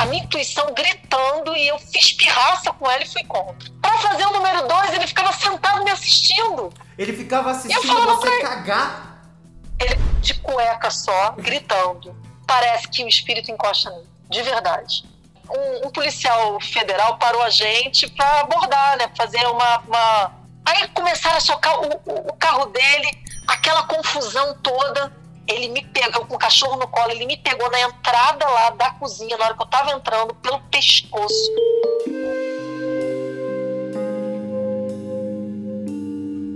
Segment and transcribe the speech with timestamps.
[0.00, 3.70] a minha intuição gritando e eu fiz pirraça com ela e fui contra.
[3.82, 6.72] Pra fazer o número dois, ele ficava sentado me assistindo.
[6.96, 9.22] Ele ficava assistindo você pra- cagar.
[9.78, 12.14] Ele de cueca só, gritando.
[12.46, 15.04] Parece que o espírito encosta nele, de verdade.
[15.48, 19.10] Um, um policial federal parou a gente pra abordar, né?
[19.16, 20.32] Fazer uma, uma-
[20.64, 23.10] Aí começaram a socar o, o- o carro dele,
[23.48, 25.12] aquela confusão toda.
[25.46, 28.90] Ele me pegou com o cachorro no colo, ele me pegou na entrada lá da
[28.92, 31.50] cozinha, na hora que eu tava entrando, pelo pescoço.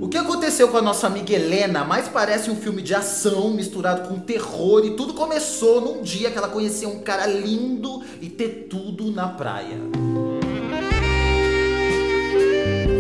[0.01, 4.09] O que aconteceu com a nossa amiga Helena mais parece um filme de ação misturado
[4.09, 8.69] com terror e tudo começou num dia que ela conheceu um cara lindo e ter
[8.69, 9.79] tudo na praia.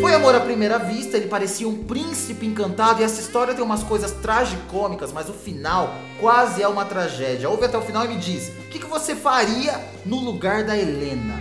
[0.05, 3.83] Foi amor à primeira vista, ele parecia um príncipe encantado e essa história tem umas
[3.83, 7.49] coisas tragicômicas, mas o final quase é uma tragédia.
[7.49, 9.73] Ouve até o final e me diz, o que, que você faria
[10.05, 11.37] no lugar da Helena?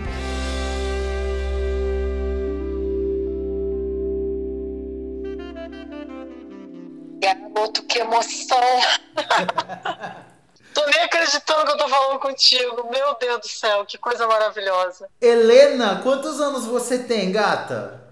[7.20, 8.58] Garoto, que emoção!
[10.72, 12.88] tô nem acreditando que eu tô falando contigo.
[12.90, 15.06] Meu Deus do céu, que coisa maravilhosa.
[15.20, 18.03] Helena, quantos anos você tem, gata?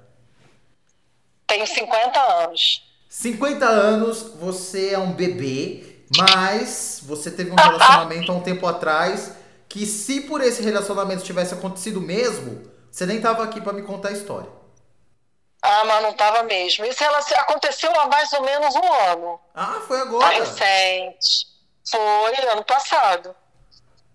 [1.53, 2.83] Tenho 50 anos.
[3.11, 9.33] 50 anos, você é um bebê, mas você teve um relacionamento há um tempo atrás
[9.69, 14.08] que se por esse relacionamento tivesse acontecido mesmo, você nem tava aqui pra me contar
[14.08, 14.48] a história.
[15.61, 16.86] Ah, mas não tava mesmo.
[16.86, 19.39] Isso ela- aconteceu há mais ou menos um ano.
[19.55, 20.28] Ah, foi Tá agora.
[20.34, 21.48] recente.
[21.86, 23.28] Foi ano passado.
[23.28, 23.34] O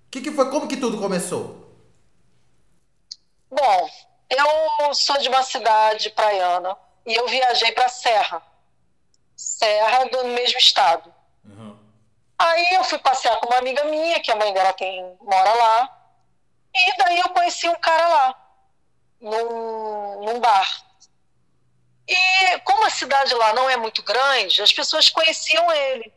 [0.09, 0.49] que, que foi?
[0.49, 1.71] Como que tudo começou?
[3.51, 3.89] Bom,
[4.27, 6.75] eu sou de uma cidade praiana
[7.07, 8.41] e eu viajei pra Serra.
[9.35, 11.13] Serra do mesmo estado.
[12.37, 15.97] Aí eu fui passear com uma amiga minha, que a mãe dela quem mora lá.
[16.75, 18.49] E daí eu conheci um cara lá,
[19.19, 20.85] num, num bar.
[22.07, 26.13] E como a cidade lá não é muito grande, as pessoas conheciam ele.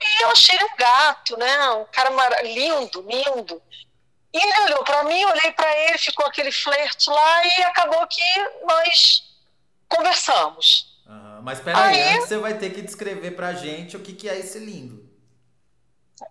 [0.00, 1.70] E eu achei ele um gato, né?
[1.70, 3.62] Um cara mara- lindo, lindo.
[4.32, 8.22] E ele olhou pra mim, olhei pra ele, ficou aquele flerte lá e acabou que
[8.64, 9.24] nós
[9.88, 11.00] conversamos.
[11.08, 14.28] Aham, Mas peraí, Aí- antes você vai ter que descrever pra gente o que, que
[14.28, 15.04] é esse lindo.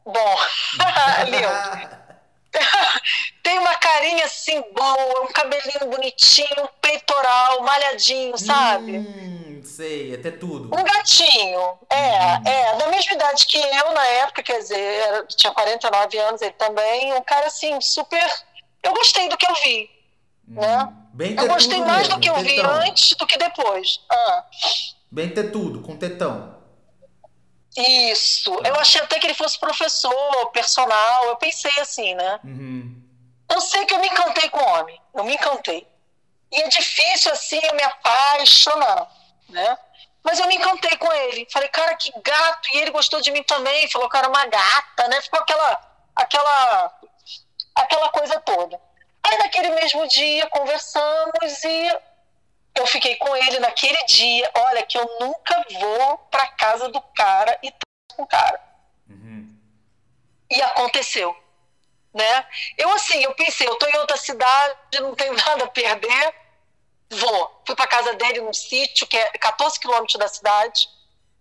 [0.03, 0.35] Bom,
[1.29, 2.05] lindo.
[3.43, 8.97] Tem uma carinha assim boa, um cabelinho bonitinho, um peitoral, malhadinho, sabe?
[8.99, 10.69] Hum, sei, até tudo.
[10.75, 11.77] Um gatinho.
[11.89, 16.53] É, é, da mesma idade que eu na época, quer dizer, tinha 49 anos ele
[16.53, 17.13] também.
[17.13, 18.25] Um cara assim, super.
[18.81, 19.89] Eu gostei do que eu vi,
[20.47, 20.93] né?
[21.13, 22.71] Bem Eu gostei mais mesmo, do que eu vi tetão.
[22.71, 24.01] antes do que depois.
[24.11, 24.43] Ah,
[25.11, 26.55] Bem ter tudo, com tetão.
[27.77, 28.53] isso.
[28.65, 31.25] Eu achei até que ele fosse professor, personal.
[31.25, 32.39] Eu pensei assim, né?
[32.43, 33.01] Uhum.
[33.49, 34.99] Eu sei que eu me encantei com o homem.
[35.13, 35.87] Eu me encantei.
[36.51, 39.09] E é difícil, assim, eu me apaixonar,
[39.49, 39.77] né?
[40.23, 41.47] Mas eu me encantei com ele.
[41.51, 42.69] Falei, cara, que gato.
[42.73, 43.87] E ele gostou de mim também.
[43.89, 45.21] Falou, cara, uma gata, né?
[45.21, 45.81] Ficou aquela,
[46.15, 46.99] aquela,
[47.75, 48.79] aquela coisa toda.
[49.25, 51.99] Aí, naquele mesmo dia, conversamos e
[52.75, 54.51] eu fiquei com ele naquele dia.
[54.55, 57.73] Olha, que eu nunca vou pra casa do cara e
[58.15, 58.61] com o cara.
[59.09, 59.57] Uhum.
[60.51, 61.35] E aconteceu.
[62.13, 62.47] Né?
[62.77, 66.35] Eu assim, eu pensei, eu tô em outra cidade, não tenho nada a perder,
[67.09, 67.63] vou.
[67.65, 70.87] Fui para casa dele num sítio que é 14 quilômetros da cidade,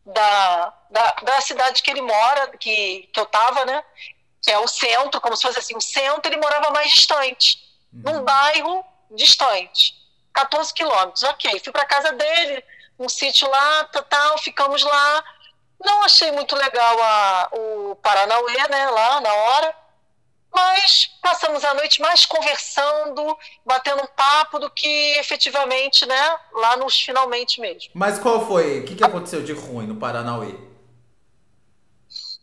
[0.06, 3.84] da, da, da cidade que ele mora, que, que eu tava, né?
[4.42, 7.63] Que é o centro, como se fosse assim, o centro, ele morava mais distante,
[8.02, 9.94] num bairro distante.
[10.32, 11.60] 14 quilômetros, ok.
[11.60, 12.64] Fui para casa dele,
[12.98, 15.24] um sítio lá, tal, tal, ficamos lá.
[15.84, 19.76] Não achei muito legal a, o Paranauê, né, lá na hora.
[20.52, 26.96] Mas passamos a noite mais conversando, batendo um papo do que efetivamente, né, lá nos
[27.00, 27.90] finalmente mesmo.
[27.94, 28.80] Mas qual foi?
[28.80, 30.54] O que, que aconteceu de ruim no Paranauê?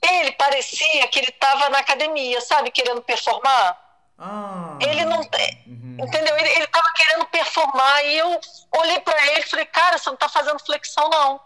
[0.02, 3.91] Ele parecia que ele estava na academia, sabe, querendo performar.
[4.24, 4.78] Ah.
[4.80, 5.22] Ele não.
[5.22, 6.38] Entendeu?
[6.38, 8.40] Ele, ele tava querendo performar e eu
[8.78, 11.42] olhei para ele e falei, cara, você não tá fazendo flexão, não.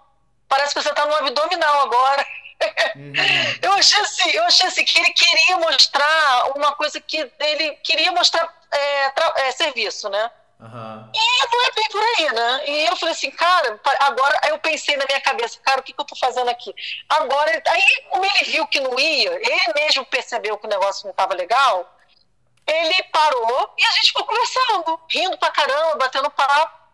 [0.50, 2.26] Parece que você tá no abdominal agora.
[3.62, 8.12] eu achei assim, eu achei assim que ele queria mostrar uma coisa que ele queria
[8.12, 10.30] mostrar é, é, serviço, né?
[10.60, 11.10] Aham.
[11.14, 12.70] E não é bem por aí, né?
[12.70, 15.94] E eu falei assim, cara, agora aí eu pensei na minha cabeça, cara, o que,
[15.94, 16.74] que eu tô fazendo aqui?
[17.10, 21.14] Agora, aí como ele viu que não ia, ele mesmo percebeu que o negócio não
[21.14, 21.95] tava legal,
[22.68, 26.86] ele parou e a gente ficou conversando, rindo pra caramba, batendo papo.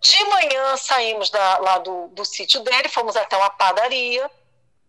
[0.00, 4.30] De manhã saímos da- lá do, do sítio dele, fomos até uma padaria,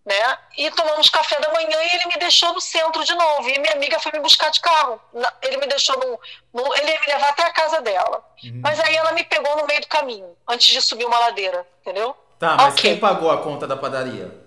[0.05, 0.37] né?
[0.57, 3.49] E tomamos café da manhã e ele me deixou no centro de novo.
[3.49, 5.01] E minha amiga foi me buscar de carro.
[5.41, 6.19] Ele me deixou no.
[6.53, 8.23] no ele ia me levar até a casa dela.
[8.43, 8.61] Uhum.
[8.63, 12.15] Mas aí ela me pegou no meio do caminho, antes de subir uma ladeira, entendeu?
[12.37, 12.91] Tá, mas okay.
[12.91, 14.38] quem pagou a conta da padaria?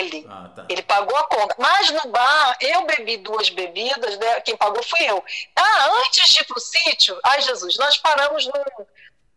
[0.00, 0.26] Ele.
[0.28, 0.66] Ah, tá.
[0.68, 1.54] Ele pagou a conta.
[1.58, 4.40] Mas no bar, eu bebi duas bebidas, né?
[4.40, 5.22] quem pagou fui eu.
[5.56, 8.86] Ah, antes de ir pro sítio, ai Jesus, nós paramos num.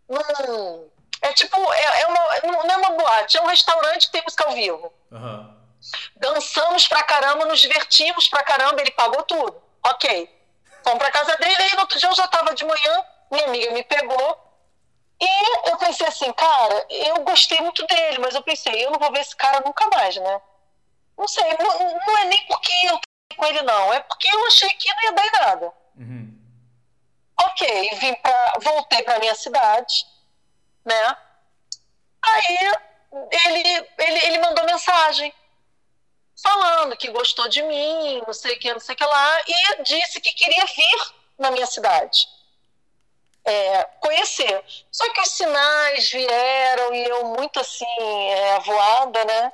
[0.10, 0.90] num
[1.22, 4.46] é tipo, é, é uma, não é uma boate, é um restaurante que tem música
[4.46, 4.94] ao vivo.
[5.10, 5.54] Uhum.
[6.18, 9.62] Dançamos pra caramba, nos divertimos pra caramba, ele pagou tudo.
[9.86, 10.30] Ok.
[10.84, 13.72] Fomos pra casa dele, aí no outro dia eu já tava de manhã, minha amiga
[13.72, 14.38] me pegou,
[15.20, 19.12] e eu pensei assim, cara, eu gostei muito dele, mas eu pensei, eu não vou
[19.12, 20.42] ver esse cara nunca mais, né?
[21.18, 24.48] Não sei, não, não é nem porque eu tô com ele, não, é porque eu
[24.48, 25.74] achei que não ia dar em nada.
[25.98, 26.40] Uhum.
[27.42, 30.06] Ok, vim pra, voltei pra minha cidade,
[30.86, 31.18] né?
[32.22, 32.58] Aí
[33.46, 35.34] ele, ele, ele mandou mensagem
[36.42, 39.84] falando que gostou de mim, não sei o que, não sei o que lá, e
[39.84, 42.28] disse que queria vir na minha cidade
[43.46, 44.64] é, conhecer.
[44.92, 49.52] Só que os sinais vieram e eu muito assim, é, voada, né?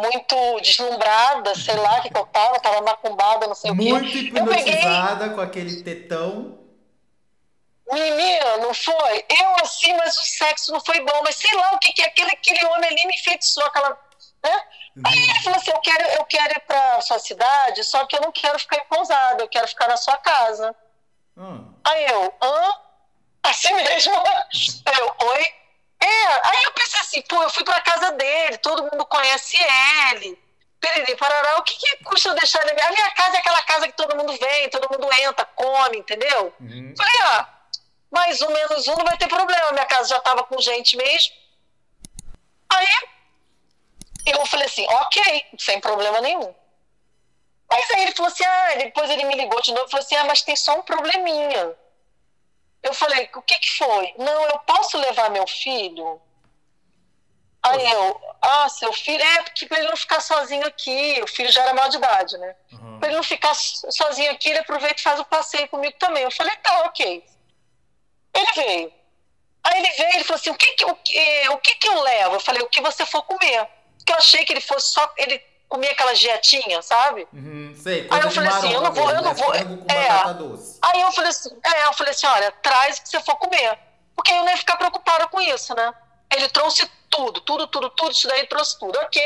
[0.00, 4.00] Muito deslumbrada, sei lá o que, que eu tava, tava macumbada, não sei muito o
[4.00, 4.16] quê.
[4.16, 5.34] Muito hipnotizada peguei...
[5.34, 6.58] com aquele tetão.
[7.92, 9.24] Menina, não foi?
[9.40, 12.30] Eu assim, mas o sexo não foi bom, mas sei lá o que, que aquele,
[12.30, 13.90] aquele homem ali me enfeitiçou, aquela.
[14.42, 14.62] Né?
[14.96, 15.02] Uhum.
[15.06, 18.20] Aí ele falou assim: eu quero, eu quero ir pra sua cidade, só que eu
[18.20, 20.74] não quero ficar em pousada, eu quero ficar na sua casa.
[21.36, 21.72] Hum.
[21.84, 22.72] Aí eu, hã?
[23.42, 24.12] Assim mesmo.
[24.98, 25.46] Eu, oi?
[26.02, 29.56] É, aí eu pensei assim, pô, eu fui pra casa dele, todo mundo conhece
[30.12, 30.38] ele.
[30.80, 32.80] Periri, parará, o que, que custa eu deixar ele?
[32.80, 36.54] A minha casa é aquela casa que todo mundo vem, todo mundo entra, come, entendeu?
[36.58, 36.94] Uhum.
[36.96, 37.48] Falei, ah,
[38.10, 41.34] mais um menos um não vai ter problema, minha casa já tava com gente mesmo.
[42.70, 42.86] Aí
[44.26, 46.54] eu falei assim, ok, sem problema nenhum.
[47.68, 50.16] Mas aí ele falou assim, ah, depois ele me ligou de novo e falou assim,
[50.16, 51.76] ah, mas tem só um probleminha.
[52.82, 54.14] Eu falei, o que, que foi?
[54.18, 56.20] Não, eu posso levar meu filho?
[57.62, 61.52] Aí eu, ah, seu filho, é porque para ele não ficar sozinho aqui, o filho
[61.52, 62.56] já era maior de idade, né?
[62.72, 62.98] Uhum.
[62.98, 66.22] Para ele não ficar sozinho aqui, ele aproveita e faz o passeio comigo também.
[66.22, 67.22] Eu falei, tá, ok.
[68.34, 68.92] Ele veio.
[69.62, 70.90] Aí ele veio, ele falou assim, o que que, o,
[71.52, 72.36] o que que eu levo?
[72.36, 73.68] Eu falei, o que você for comer.
[73.98, 75.38] Porque eu achei que ele fosse só, ele
[75.70, 77.26] comia aquela dietinha, sabe?
[77.32, 79.54] Uhum, sei, aí eu falei assim, eu não vou, eu não vou.
[79.54, 79.62] É,
[80.82, 83.78] aí eu falei assim, é, eu falei assim, olha, traz o que você for comer.
[84.16, 85.94] Porque eu não ia ficar preocupada com isso, né?
[86.32, 88.96] Ele trouxe tudo, tudo, tudo, tudo, isso daí trouxe tudo.
[89.00, 89.20] Ok,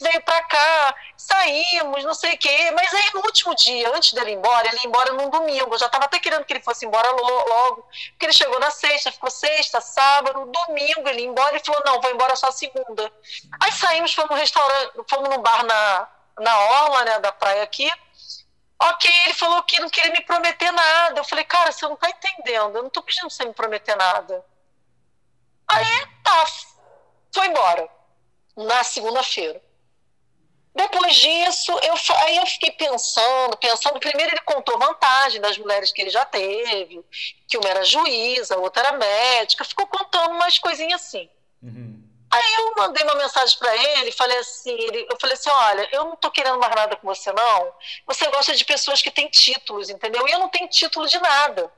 [0.00, 2.70] veio pra cá, saímos, não sei o quê.
[2.70, 5.74] Mas aí no último dia, antes dele ir embora, ele ia embora num domingo.
[5.74, 7.88] Eu já tava até querendo que ele fosse embora logo.
[8.12, 12.00] Porque ele chegou na sexta, ficou sexta, sábado, domingo ele ia embora e falou: não,
[12.00, 13.12] vou embora só segunda.
[13.60, 16.08] Aí saímos, fomos no restaurante, fomos num bar na,
[16.38, 17.90] na orla, né, da praia aqui.
[18.80, 21.18] Ok, ele falou que não queria me prometer nada.
[21.18, 23.96] Eu falei, cara, você não tá entendendo, eu não tô pedindo pra você me prometer
[23.96, 24.44] nada.
[25.68, 26.46] Aí, tá,
[27.34, 27.88] foi embora,
[28.56, 29.60] na segunda-feira.
[30.76, 33.98] Depois disso, eu, aí eu fiquei pensando, pensando.
[33.98, 37.02] Primeiro, ele contou vantagem das mulheres que ele já teve,
[37.48, 41.30] que uma era juíza, a outra era médica, ficou contando umas coisinhas assim.
[41.62, 42.06] Uhum.
[42.30, 46.04] Aí eu mandei uma mensagem para ele, falei assim, ele, eu falei assim, olha, eu
[46.04, 47.72] não tô querendo mais nada com você não.
[48.06, 50.28] Você gosta de pessoas que têm títulos, entendeu?
[50.28, 51.72] E eu não tenho título de nada.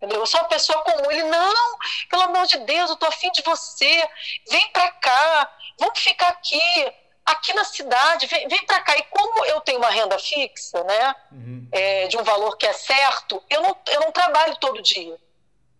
[0.00, 0.20] Entendeu?
[0.20, 1.10] Eu sou uma pessoa comum.
[1.10, 1.78] Ele, não,
[2.08, 4.08] pelo amor de Deus, eu tô afim de você.
[4.50, 6.92] Vem pra cá, vamos ficar aqui,
[7.26, 8.96] aqui na cidade, vem, vem pra cá.
[8.96, 11.68] E como eu tenho uma renda fixa, né, uhum.
[11.70, 15.18] é, de um valor que é certo, eu não, eu não trabalho todo dia,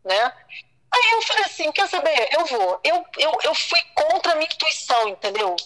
[0.04, 0.32] né?
[0.92, 2.80] Aí eu falei assim, quer saber, eu vou.
[2.84, 5.56] Eu, eu, eu fui contra a minha intuição, entendeu?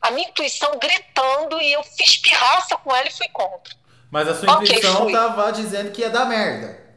[0.00, 3.74] A minha intuição gritando e eu fiz pirraça com ela e fui contra.
[4.10, 5.12] Mas a sua okay, intuição fui.
[5.12, 6.89] tava dizendo que ia dar merda.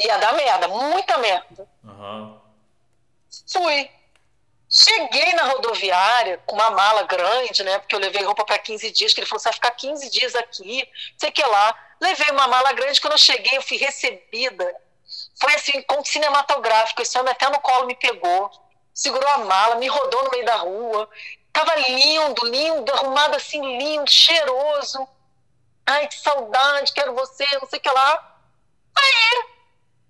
[0.00, 1.68] Ia dar merda, muita merda.
[1.84, 2.40] Uhum.
[3.52, 3.90] Fui.
[4.72, 7.78] Cheguei na rodoviária com uma mala grande, né?
[7.80, 10.34] Porque eu levei roupa para 15 dias, que ele falou: você vai ficar 15 dias
[10.34, 10.88] aqui,
[11.18, 11.76] sei que lá.
[12.00, 14.74] Levei uma mala grande, quando eu cheguei, eu fui recebida.
[15.38, 17.02] Foi assim, encontro cinematográfico.
[17.02, 18.50] Esse homem até no colo me pegou,
[18.94, 21.10] segurou a mala, me rodou no meio da rua.
[21.52, 25.06] Tava lindo, lindo, arrumado assim, lindo, cheiroso.
[25.84, 28.36] Ai, que saudade, quero você, não sei o que lá.
[28.96, 29.59] Aí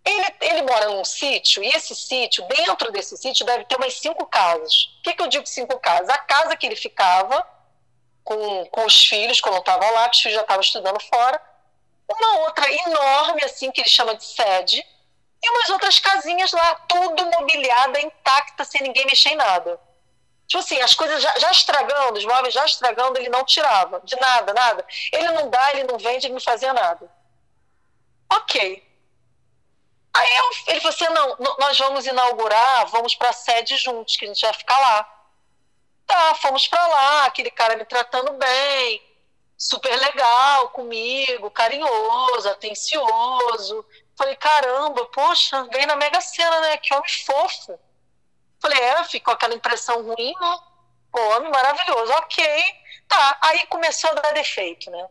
[0.04, 4.26] ele, ele mora num sítio, e esse sítio, dentro desse sítio, deve ter umas cinco
[4.26, 4.96] casas.
[4.98, 6.08] O que, que eu digo cinco casas?
[6.08, 7.46] A casa que ele ficava
[8.24, 11.40] com, com os filhos, quando estava lá, que os filhos já estavam estudando fora.
[12.08, 14.84] Uma outra enorme, assim, que ele chama de sede.
[15.42, 19.78] E umas outras casinhas lá, tudo mobiliada, intacta, sem ninguém mexer em nada.
[20.46, 24.00] Tipo assim, as coisas já, já, estragando, os móveis já estragando, ele não tirava.
[24.00, 24.84] De nada, nada.
[25.12, 27.08] Ele não dá, ele não vende, ele não fazia nada.
[28.32, 28.89] Ok.
[30.12, 34.24] Aí eu, ele falou assim: não, nós vamos inaugurar, vamos para a sede juntos, que
[34.24, 35.16] a gente vai ficar lá.
[36.06, 39.00] Tá, fomos para lá, aquele cara me tratando bem,
[39.56, 43.86] super legal comigo, carinhoso, atencioso.
[44.16, 46.76] Falei, caramba, poxa, veio na Mega Sena, né?
[46.78, 47.78] Que homem fofo.
[48.60, 50.58] Falei, é, ficou aquela impressão ruim, né?
[51.12, 52.44] Homem maravilhoso, ok.
[53.08, 55.08] Tá, aí começou a dar defeito, né?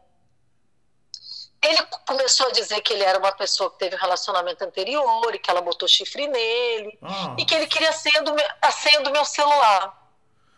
[1.62, 5.40] Ele começou a dizer que ele era uma pessoa que teve um relacionamento anterior e
[5.40, 7.36] que ela botou chifre nele ah.
[7.38, 9.98] e que ele queria a senha, do meu, a senha do meu celular.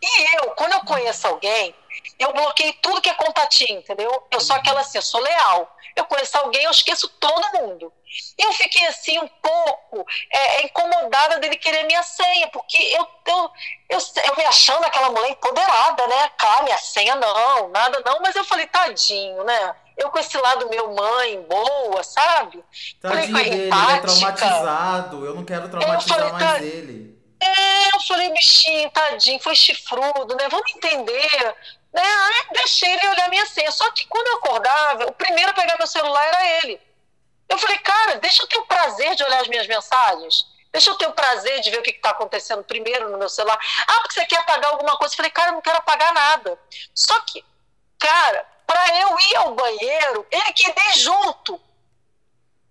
[0.01, 1.75] E eu, quando eu conheço alguém,
[2.19, 4.27] eu bloqueei tudo que é contatinho, entendeu?
[4.31, 5.77] Eu sou aquela assim, eu sou leal.
[5.95, 7.91] Eu conheço alguém, eu esqueço todo mundo.
[8.37, 13.51] Eu fiquei assim um pouco é, incomodada dele querer minha senha, porque eu, eu,
[13.89, 16.29] eu, eu me achando aquela mulher empoderada, né?
[16.37, 19.75] Cara, minha senha não, nada não, mas eu falei, tadinho, né?
[19.97, 22.63] Eu com esse lado meu mãe, boa, sabe?
[23.01, 26.63] Tadinho falei, dele, ele é traumatizado, eu não quero traumatizar falei, mais tá...
[26.63, 27.21] ele.
[27.39, 30.47] É, eu falei, bichinho, tadinho, foi chifrudo, né?
[30.49, 31.55] Vamos entender.
[31.93, 32.01] Né?
[32.01, 33.71] Aí deixei ele olhar minha senha.
[33.71, 36.79] Só que quando eu acordava, o primeiro a pegar meu celular era ele.
[37.49, 40.45] Eu falei, cara, deixa eu ter o prazer de olhar as minhas mensagens.
[40.71, 43.59] Deixa eu ter o prazer de ver o que está acontecendo primeiro no meu celular.
[43.85, 45.13] Ah, porque você quer apagar alguma coisa.
[45.13, 46.57] Eu falei, cara, eu não quero apagar nada.
[46.95, 47.43] Só que,
[47.99, 51.59] cara, para eu ir ao banheiro, ele queria ir junto.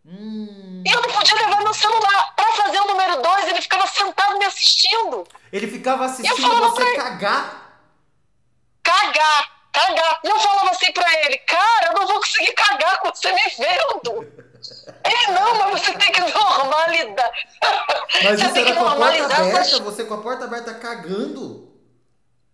[0.06, 0.82] Hum.
[0.86, 2.34] Eu não podia levar meu celular.
[2.34, 5.28] Para fazer o número dois, ele ficava sentado me assistindo.
[5.52, 7.59] Ele ficava assistindo você cagar?
[8.82, 10.20] Cagar, cagar.
[10.24, 13.42] E eu falava assim pra ele, cara, eu não vou conseguir cagar com você me
[13.58, 14.50] vendo.
[15.04, 17.30] Ele, não, mas você tem que normalizar.
[18.22, 21.70] Mas você isso era com a porta aberta, você com a porta aberta cagando?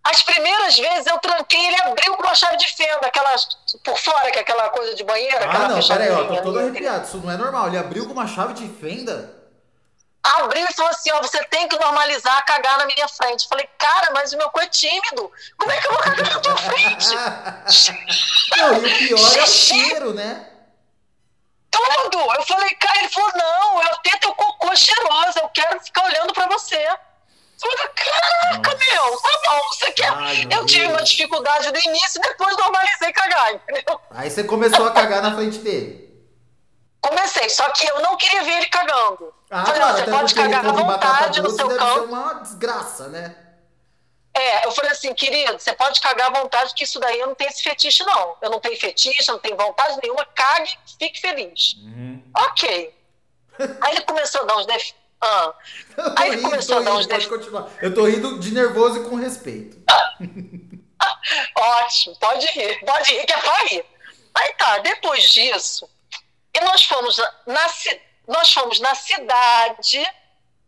[0.03, 3.45] As primeiras vezes eu tranquei, ele abriu com uma chave de fenda, aquelas
[3.83, 5.37] por fora, que é aquela coisa de banheiro.
[5.41, 7.05] Ah, não, peraí, ó, tô todo arrepiado.
[7.05, 7.67] Isso não é normal.
[7.67, 9.36] Ele abriu com uma chave de fenda?
[10.35, 13.47] Abriu e falou assim: ó, você tem que normalizar cagar na minha frente.
[13.47, 15.31] Falei, cara, mas o meu cu é tímido.
[15.57, 17.15] Como é que eu vou cagar na tua frente?
[18.57, 20.47] não, e o pior é o cheiro, né?
[21.71, 22.19] Tudo!
[22.35, 26.33] Eu falei, cara, ele falou: não, eu tenho teu cocô cheiroso, eu quero ficar olhando
[26.33, 26.87] pra você.
[27.59, 28.85] Falei, caraca, Nossa.
[28.85, 30.11] meu, tá bom, você quer.
[30.13, 33.99] Ai, eu tive uma dificuldade no início, depois normalizei cagar, entendeu?
[34.11, 36.06] Aí você começou a cagar na frente dele.
[37.01, 39.33] Comecei, só que eu não queria ver ele cagando.
[39.49, 42.03] Ah, Falei, você pode cagar à vontade no seu canto.
[42.05, 43.35] Uma desgraça, né?
[44.37, 47.33] É, eu falei assim, querido, você pode cagar à vontade, que isso daí eu não
[47.33, 48.35] tenho esse fetiche, não.
[48.41, 51.75] Eu não tenho fetiche, não tenho vontade nenhuma, cague, fique feliz.
[51.81, 52.23] Uhum.
[52.35, 52.93] Ok.
[53.81, 54.91] Aí ele começou a dar uns def...
[55.19, 55.53] Ah.
[56.17, 57.25] Aí ele começou a dar uns def...
[57.27, 57.67] continuar.
[57.81, 59.77] Eu tô rindo de nervoso e com respeito.
[61.55, 63.85] Ótimo, pode rir, pode rir, que é pra rir.
[64.35, 65.89] Aí tá, depois disso,
[66.57, 67.67] e nós fomos na, na
[68.27, 70.05] nós fomos na cidade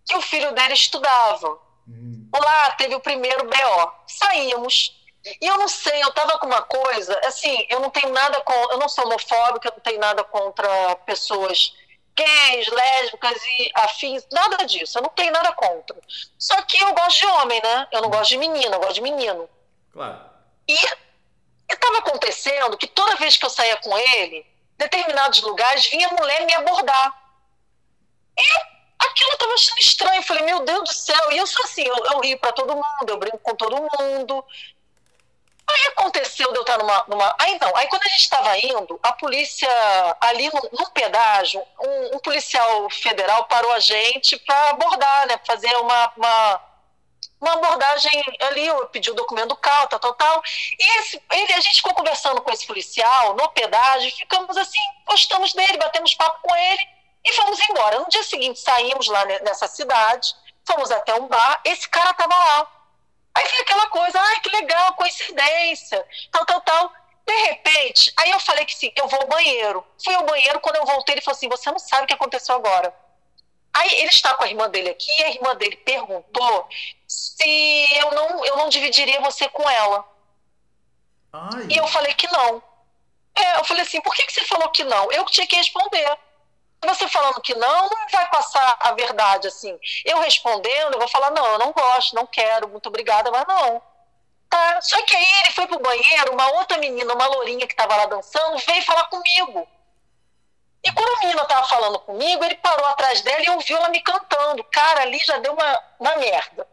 [0.06, 1.60] que o filho dela estudava.
[1.88, 2.30] Hum.
[2.34, 3.92] Lá teve o primeiro BO.
[4.08, 4.98] Saímos.
[5.42, 8.54] E eu não sei, eu tava com uma coisa, assim, eu não tenho nada com.
[8.72, 11.74] Eu não sou homofóbica, eu não tenho nada contra pessoas
[12.16, 15.96] gays, lésbicas e afins, nada disso, eu não tenho nada contra.
[16.38, 17.88] Só que eu gosto de homem, né?
[17.92, 19.50] Eu não gosto de menina, eu gosto de menino.
[19.92, 20.20] Claro.
[20.68, 20.76] E
[21.70, 24.46] estava acontecendo que toda vez que eu saía com ele,
[24.80, 27.14] determinados lugares vinha mulher me abordar.
[28.38, 28.44] E
[28.98, 30.20] aquilo estava achando estranho.
[30.20, 31.32] Eu falei, meu Deus do céu.
[31.32, 34.46] E eu sou assim, eu, eu rio para todo mundo, eu brinco com todo mundo.
[35.68, 37.06] Aí aconteceu de eu estar numa.
[37.08, 37.36] numa...
[37.40, 39.70] Aí não, aí quando a gente estava indo, a polícia,
[40.22, 45.40] ali no, no pedágio, um, um, policial federal parou a gente para abordar, né?
[45.46, 46.62] Fazer uma, uma,
[47.40, 48.12] uma, abordagem
[48.42, 50.44] ali, eu pedi o documento do carro, tal, tal, tal.
[50.78, 55.54] E esse, ele, a gente ficou conversando com esse policial no pedágio, ficamos assim, gostamos
[55.54, 56.88] dele, batemos papo com ele
[57.24, 58.00] e fomos embora.
[58.00, 60.34] No dia seguinte, saímos lá nessa cidade,
[60.66, 62.68] fomos até um bar, esse cara estava lá.
[63.36, 66.92] Aí foi aquela coisa, ai, que legal, coincidência, tal, tal, tal.
[67.26, 69.86] De repente, aí eu falei que sim, eu vou ao banheiro.
[70.04, 72.56] Fui ao banheiro, quando eu voltei, ele falou assim: você não sabe o que aconteceu
[72.56, 72.94] agora.
[73.74, 76.68] Aí ele está com a irmã dele aqui, e a irmã dele perguntou
[77.08, 80.06] se eu não, eu não dividiria você com ela.
[81.32, 81.68] Ai.
[81.70, 82.62] E eu falei que não.
[83.36, 85.12] É, eu falei assim, por que, que você falou que não?
[85.12, 86.18] Eu que tinha que responder
[86.88, 89.78] você falando que não, não vai passar a verdade assim.
[90.06, 93.82] Eu respondendo, eu vou falar, não, eu não gosto, não quero, muito obrigada, mas não.
[94.50, 94.82] Tá?
[94.82, 98.06] Só que aí ele foi pro banheiro, uma outra menina, uma lourinha que estava lá
[98.06, 99.68] dançando, veio falar comigo.
[100.84, 104.02] E quando a menina estava falando comigo, ele parou atrás dela e ouviu ela me
[104.02, 104.64] cantando.
[104.66, 106.66] Cara, ali já deu uma, uma merda.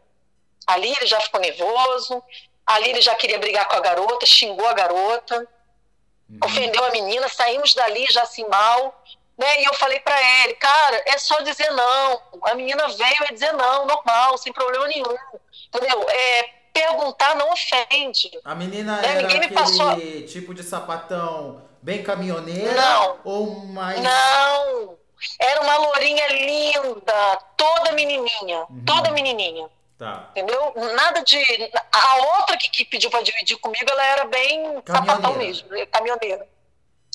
[0.65, 2.23] Ali ele já ficou nervoso,
[2.65, 5.47] ali ele já queria brigar com a garota, xingou a garota,
[6.29, 6.39] uhum.
[6.43, 9.03] ofendeu a menina, saímos dali já assim mal.
[9.37, 9.61] Né?
[9.61, 12.21] E eu falei para ele, cara, é só dizer não.
[12.43, 15.15] A menina veio e dizer não, normal, sem problema nenhum.
[15.67, 16.09] Entendeu?
[16.09, 18.31] É, perguntar não ofende.
[18.43, 19.07] A menina né?
[19.09, 19.95] era Ninguém aquele passou...
[20.27, 22.73] tipo de sapatão bem caminhoneira?
[22.73, 23.19] Não.
[23.23, 24.01] Ou mais...
[24.01, 24.97] Não.
[25.39, 28.83] Era uma lourinha linda, toda menininha, uhum.
[28.85, 29.69] toda menininha.
[29.97, 30.29] Tá.
[30.31, 30.73] Entendeu?
[30.95, 31.41] Nada de.
[31.91, 36.47] A outra que, que pediu para dividir comigo, ela era bem sapatão mesmo, caminhoneira.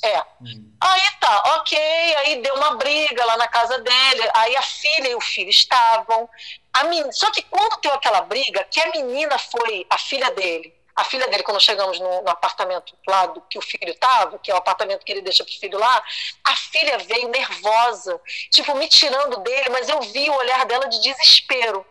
[0.03, 0.19] É.
[0.41, 0.73] Uhum.
[0.81, 1.79] Aí tá, ok.
[2.17, 4.31] Aí deu uma briga lá na casa dele.
[4.35, 6.29] Aí a filha e o filho estavam.
[6.73, 10.75] A menina, só que quando deu aquela briga, que a menina foi, a filha dele,
[10.95, 14.51] a filha dele, quando chegamos no, no apartamento lá do que o filho estava, que
[14.51, 16.05] é o apartamento que ele deixa pro filho lá,
[16.45, 18.21] a filha veio nervosa,
[18.51, 21.87] tipo, me tirando dele, mas eu vi o olhar dela de desespero.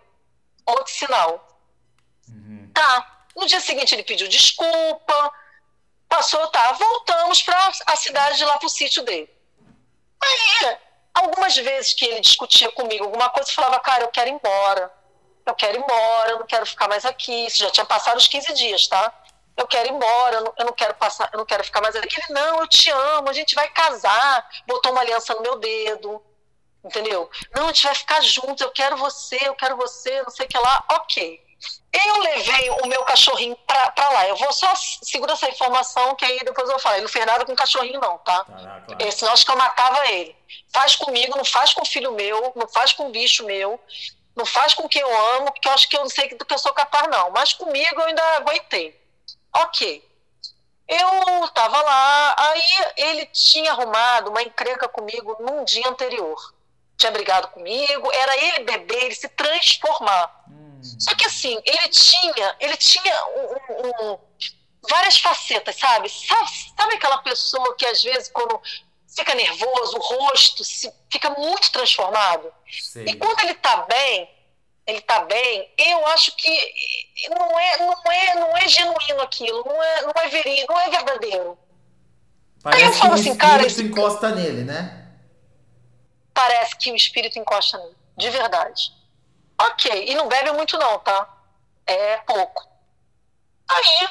[0.65, 1.59] Outro sinal.
[2.29, 2.71] Uhum.
[2.73, 3.25] Tá.
[3.35, 5.33] No dia seguinte ele pediu desculpa,
[6.07, 9.29] passou, tá, voltamos para a cidade de lá pro sítio dele.
[10.23, 10.77] Aí,
[11.13, 15.00] algumas vezes que ele discutia comigo alguma coisa, eu falava, cara, eu quero ir embora
[15.45, 17.45] eu quero ir embora, eu não quero ficar mais aqui.
[17.45, 19.13] Isso já tinha passado os 15 dias, tá?
[19.57, 21.95] Eu quero ir embora, eu não, eu não quero passar, eu não quero ficar mais
[21.95, 22.19] aqui.
[22.19, 24.49] Ele, não, eu te amo, a gente vai casar.
[24.65, 26.23] Botou uma aliança no meu dedo,
[26.83, 27.29] entendeu?
[27.55, 30.49] Não, a gente vai ficar juntos, eu quero você, eu quero você, não sei o
[30.49, 30.83] que lá.
[30.91, 31.51] Ok.
[31.93, 34.27] Eu levei o meu cachorrinho pra, pra lá.
[34.27, 36.95] Eu vou só segurar essa informação que aí depois eu vou falar.
[36.95, 38.45] Ele não fez nada com o cachorrinho, não, tá?
[38.45, 38.97] Caraca.
[38.97, 40.35] É, senão acho que eu matava ele.
[40.73, 43.79] Faz comigo, não faz com o filho meu, não faz com o bicho meu.
[44.35, 46.53] Não faz com quem eu amo, porque eu acho que eu não sei do que
[46.53, 47.31] eu sou capaz, não.
[47.31, 48.99] Mas comigo eu ainda aguentei.
[49.53, 50.09] Ok.
[50.87, 56.53] Eu estava lá, aí ele tinha arrumado uma encrenca comigo num dia anterior.
[56.97, 60.43] Tinha brigado comigo, era ele beber, ele se transformar.
[60.49, 60.81] Hum.
[60.99, 64.19] Só que assim, ele tinha, ele tinha um, um,
[64.89, 66.09] várias facetas, sabe?
[66.09, 66.49] sabe?
[66.77, 68.61] Sabe aquela pessoa que às vezes, quando
[69.15, 72.51] fica nervoso, o rosto se, fica muito transformado.
[72.69, 73.03] Sim.
[73.05, 74.29] E quando ele está bem,
[74.87, 79.83] ele está bem, eu acho que não é, não é, não é genuíno aquilo, não
[79.83, 81.57] é, não é verídico, não é verdadeiro.
[82.63, 85.07] Parece Aí eu falo assim, cara, o espírito encosta nele, né?
[86.33, 88.93] Parece que o espírito encosta nele, de verdade.
[89.59, 91.27] Ok, e não bebe muito não, tá?
[91.85, 92.67] É pouco.
[93.69, 94.09] Aí,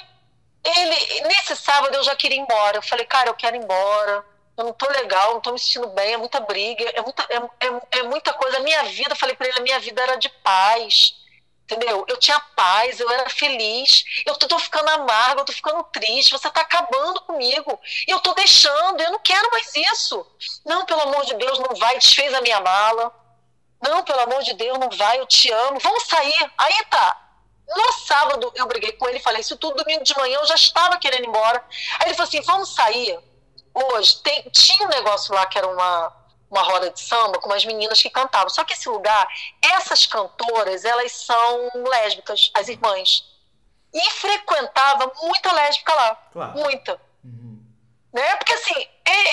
[0.64, 2.78] ele, nesse sábado eu já queria ir embora.
[2.78, 4.24] Eu falei, cara, eu quero ir embora
[4.60, 7.36] eu não tô legal, não tô me sentindo bem, é muita briga, é muita, é,
[7.66, 8.58] é, é muita coisa.
[8.58, 11.14] A minha vida, eu falei para ele, a minha vida era de paz,
[11.64, 12.04] entendeu?
[12.06, 16.32] Eu tinha paz, eu era feliz, eu tô, tô ficando amarga, eu tô ficando triste,
[16.32, 20.26] você tá acabando comigo, e eu tô deixando, eu não quero mais isso.
[20.66, 23.14] Não, pelo amor de Deus, não vai, desfez a minha mala.
[23.82, 26.52] Não, pelo amor de Deus, não vai, eu te amo, vamos sair.
[26.58, 27.18] Aí tá,
[27.66, 30.54] no sábado eu briguei com ele e falei isso tudo domingo de manhã, eu já
[30.54, 31.64] estava querendo ir embora.
[31.98, 33.29] Aí ele falou assim: vamos sair
[33.74, 36.12] hoje tem, tinha um negócio lá que era uma,
[36.50, 38.48] uma roda de samba com umas meninas que cantavam.
[38.48, 39.26] Só que esse lugar,
[39.62, 43.24] essas cantoras, elas são lésbicas, as irmãs.
[43.92, 46.14] E frequentava muita lésbica lá.
[46.32, 46.58] Claro.
[46.58, 47.00] Muita.
[47.24, 47.60] Uhum.
[48.12, 48.36] Né?
[48.36, 48.88] Porque assim,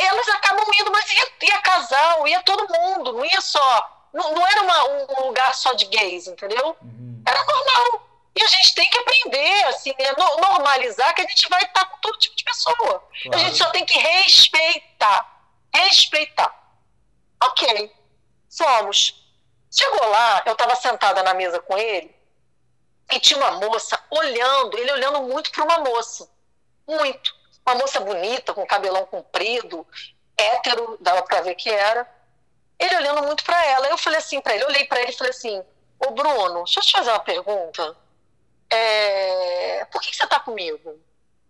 [0.05, 4.07] elas acabam indo, mas ia, ia casal, ia todo mundo, não ia só.
[4.13, 4.83] Não, não era uma,
[5.23, 6.75] um lugar só de gays, entendeu?
[6.81, 7.21] Uhum.
[7.25, 8.07] Era normal.
[8.37, 10.13] E a gente tem que aprender, assim, né?
[10.15, 12.75] normalizar que a gente vai estar com todo tipo de pessoa.
[12.75, 13.03] Claro.
[13.33, 15.41] A gente só tem que respeitar.
[15.73, 16.53] Respeitar.
[17.43, 17.91] Ok.
[18.55, 19.25] Fomos.
[19.71, 22.15] Chegou lá, eu estava sentada na mesa com ele
[23.11, 26.29] e tinha uma moça olhando, ele olhando muito para uma moça.
[26.87, 27.35] Muito.
[27.65, 29.85] Uma moça bonita, com cabelão comprido,
[30.37, 32.07] hétero, dava para ver que era.
[32.77, 33.87] Ele olhando muito para ela.
[33.87, 35.63] Eu falei assim para ele, olhei para ele e falei assim:
[35.99, 37.97] Ô Bruno, deixa eu te fazer uma pergunta
[38.69, 40.99] é, por que, que você está comigo?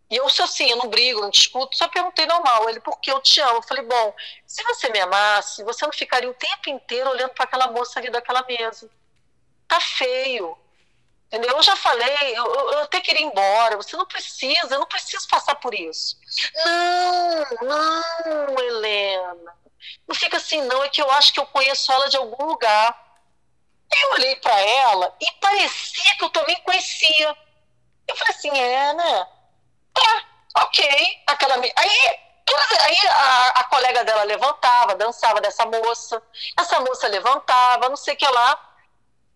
[0.10, 2.70] E eu, assim, eu não brigo, não discuto, só perguntei normal.
[2.70, 3.58] Ele, porque eu te amo.
[3.58, 7.44] Eu falei, bom, se você me amasse, você não ficaria o tempo inteiro olhando para
[7.44, 8.90] aquela moça ali daquela mesa.
[9.68, 10.58] Tá feio.
[11.28, 11.58] Entendeu?
[11.58, 13.76] Eu já falei, eu, eu, até queria ir embora.
[13.76, 16.18] Você não precisa, eu não preciso passar por isso.
[16.56, 19.58] Não, não, Helena.
[20.08, 20.84] Não fica assim, não.
[20.84, 23.07] É que eu acho que eu conheço ela de algum lugar.
[23.96, 27.38] Eu olhei para ela e parecia que eu também conhecia.
[28.08, 29.28] Eu falei assim, é, né?
[29.94, 31.24] Tá, ok.
[31.28, 32.18] Aquela, aí
[32.82, 36.22] aí a, a, colega dela levantava, dançava dessa moça.
[36.58, 38.60] Essa moça levantava, não sei o que lá.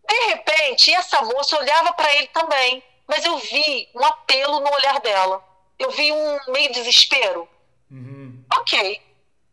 [0.08, 2.84] De repente, essa moça olhava para ele também.
[3.08, 5.44] Mas eu vi um apelo no olhar dela.
[5.78, 7.48] Eu vi um meio desespero.
[7.90, 8.46] Uhum.
[8.54, 9.02] Ok.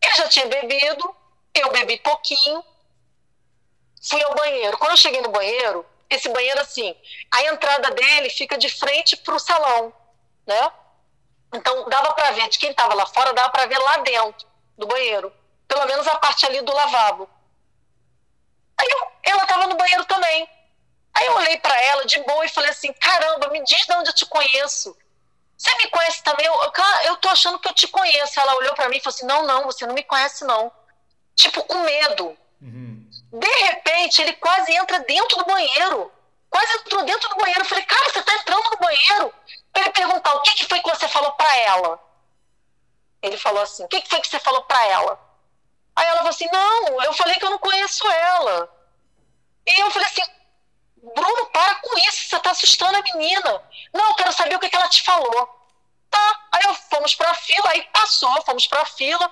[0.01, 1.17] Ele já tinha bebido,
[1.55, 2.65] eu bebi pouquinho
[4.03, 4.77] fui ao banheiro.
[4.79, 6.95] Quando eu cheguei no banheiro, esse banheiro assim,
[7.31, 9.93] a entrada dele fica de frente para o salão,
[10.47, 10.71] né?
[11.55, 14.87] Então dava para ver, de quem estava lá fora, dava para ver lá dentro do
[14.87, 15.33] banheiro,
[15.67, 17.29] pelo menos a parte ali do lavabo.
[18.79, 20.49] Aí eu, ela estava no banheiro também.
[21.15, 24.11] Aí eu olhei para ela de boa e falei assim: caramba, me diz de onde
[24.11, 24.97] eu te conheço.
[25.57, 26.47] Você me conhece também?
[26.47, 26.55] Eu,
[27.07, 28.39] eu, tô achando que eu te conheço.
[28.39, 30.71] Ela olhou para mim e falou assim: não, não, você não me conhece, não.
[31.35, 32.39] Tipo, com medo.
[32.63, 32.98] Uhum.
[33.33, 36.13] De repente, ele quase entra dentro do banheiro.
[36.51, 37.61] Quase entrou dentro do banheiro.
[37.61, 39.35] Eu falei, cara, você tá entrando no banheiro?
[39.73, 42.01] Pra ele perguntar, o que, que foi que você falou para ela?
[43.23, 45.21] Ele falou assim, o que, que foi que você falou para ela?
[45.95, 48.71] Aí ela falou assim, não, eu falei que eu não conheço ela.
[49.67, 50.23] E eu falei assim,
[50.97, 53.63] Bruno, para com isso, você tá assustando a menina.
[53.93, 55.49] Não, eu quero saber o que, que ela te falou.
[56.11, 59.31] Tá, aí eu, fomos pra fila, aí passou, fomos pra fila.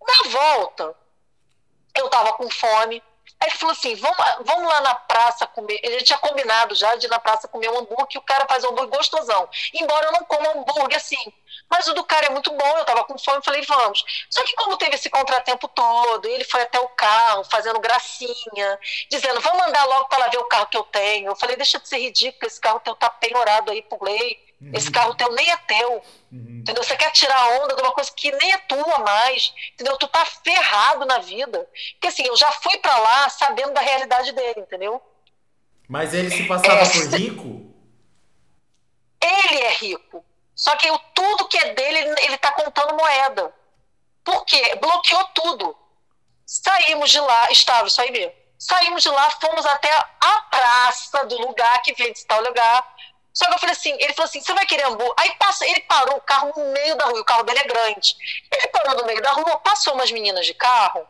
[0.00, 0.96] Na volta,
[1.96, 3.02] eu tava com fome.
[3.40, 5.80] Aí ele falou assim: vamos, vamos lá na praça comer.
[5.82, 8.68] Ele tinha combinado já de ir na praça comer um hambúrguer, o cara faz um
[8.68, 9.48] hambúrguer gostosão.
[9.74, 11.32] Embora eu não coma hambúrguer assim.
[11.70, 14.04] Mas o do cara é muito bom, eu tava com fome, falei, vamos.
[14.30, 18.78] Só que como teve esse contratempo todo, ele foi até o carro, fazendo gracinha,
[19.10, 21.30] dizendo, vamos mandar logo para lá ver o carro que eu tenho.
[21.30, 24.43] Eu falei, deixa de ser ridículo, esse carro teu tá penhorado aí por lei.
[24.64, 24.70] Uhum.
[24.72, 26.02] Esse carro teu nem é teu.
[26.32, 26.60] Uhum.
[26.60, 26.82] Entendeu?
[26.82, 29.52] Você quer tirar a onda de uma coisa que nem é tua mais.
[29.74, 29.96] Entendeu?
[29.98, 31.68] Tu tá ferrado na vida.
[31.92, 35.02] Porque assim, eu já fui para lá sabendo da realidade dele, entendeu?
[35.88, 37.74] Mas ele se passava é, por rico?
[39.20, 40.24] Ele é rico.
[40.54, 43.52] Só que eu, tudo que é dele, ele está contando moeda.
[44.22, 44.76] Por quê?
[44.80, 45.76] Bloqueou tudo.
[46.46, 48.32] Saímos de lá, estava isso aí mesmo.
[48.58, 52.93] Saímos de lá, fomos até a praça do lugar que vende tal lugar.
[53.34, 55.12] Só que eu falei assim, ele falou assim, você vai querer hambúrguer?
[55.18, 58.16] Aí passa, ele parou o carro no meio da rua, o carro dele é grande.
[58.50, 61.04] Ele parou no meio da rua, passou umas meninas de carro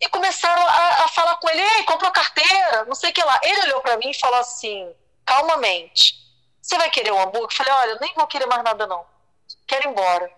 [0.00, 3.40] e começaram a, a falar com ele, ei, comprou carteira, não sei o que lá.
[3.42, 4.94] Ele olhou para mim e falou assim,
[5.26, 6.14] calmamente,
[6.62, 7.50] você vai querer um hambúrguer?
[7.50, 9.04] Eu falei, olha, nem vou querer mais nada não.
[9.66, 10.30] Quero ir embora.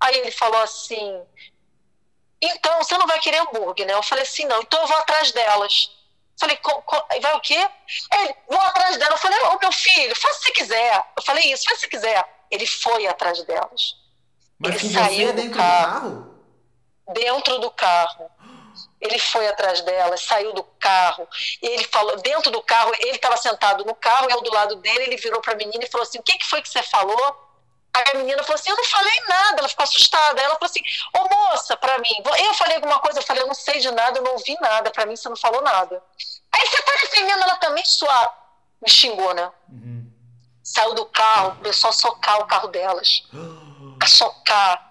[0.00, 1.22] Aí ele falou assim,
[2.40, 3.94] então você não vai querer hambúrguer, né?
[3.94, 5.90] Eu falei assim, não, então eu vou atrás delas.
[6.38, 6.58] Falei,
[7.20, 7.68] vai o quê?
[8.12, 9.12] Ele, vou atrás dela.
[9.12, 11.04] Eu falei, ô meu filho, faça se quiser.
[11.16, 12.24] Eu falei isso, faça se quiser.
[12.50, 13.96] Ele foi atrás delas.
[14.58, 16.10] Mas ele saiu dentro do carro.
[16.10, 16.32] do carro?
[17.12, 18.30] Dentro do carro.
[19.00, 21.28] Ele foi atrás dela, saiu do carro.
[21.60, 25.04] E ele falou, dentro do carro, ele estava sentado no carro, eu do lado dele,
[25.04, 27.51] ele virou para a menina e falou assim: O que, que foi que você falou?
[27.94, 29.60] Aí a menina falou assim: Eu não falei nada.
[29.60, 30.40] Ela ficou assustada.
[30.40, 30.82] Aí ela falou assim:
[31.14, 33.18] Ô moça, para mim, eu falei alguma coisa?
[33.18, 34.90] Eu falei: Eu não sei de nada, eu não ouvi nada.
[34.90, 36.02] Para mim, você não falou nada.
[36.52, 38.34] Aí você tá defendendo ela também, sua.
[38.80, 39.50] Me xingou, né?
[39.68, 40.10] Uhum.
[40.64, 43.24] Saiu do carro, começou a socar o carro delas.
[44.02, 44.90] a socar.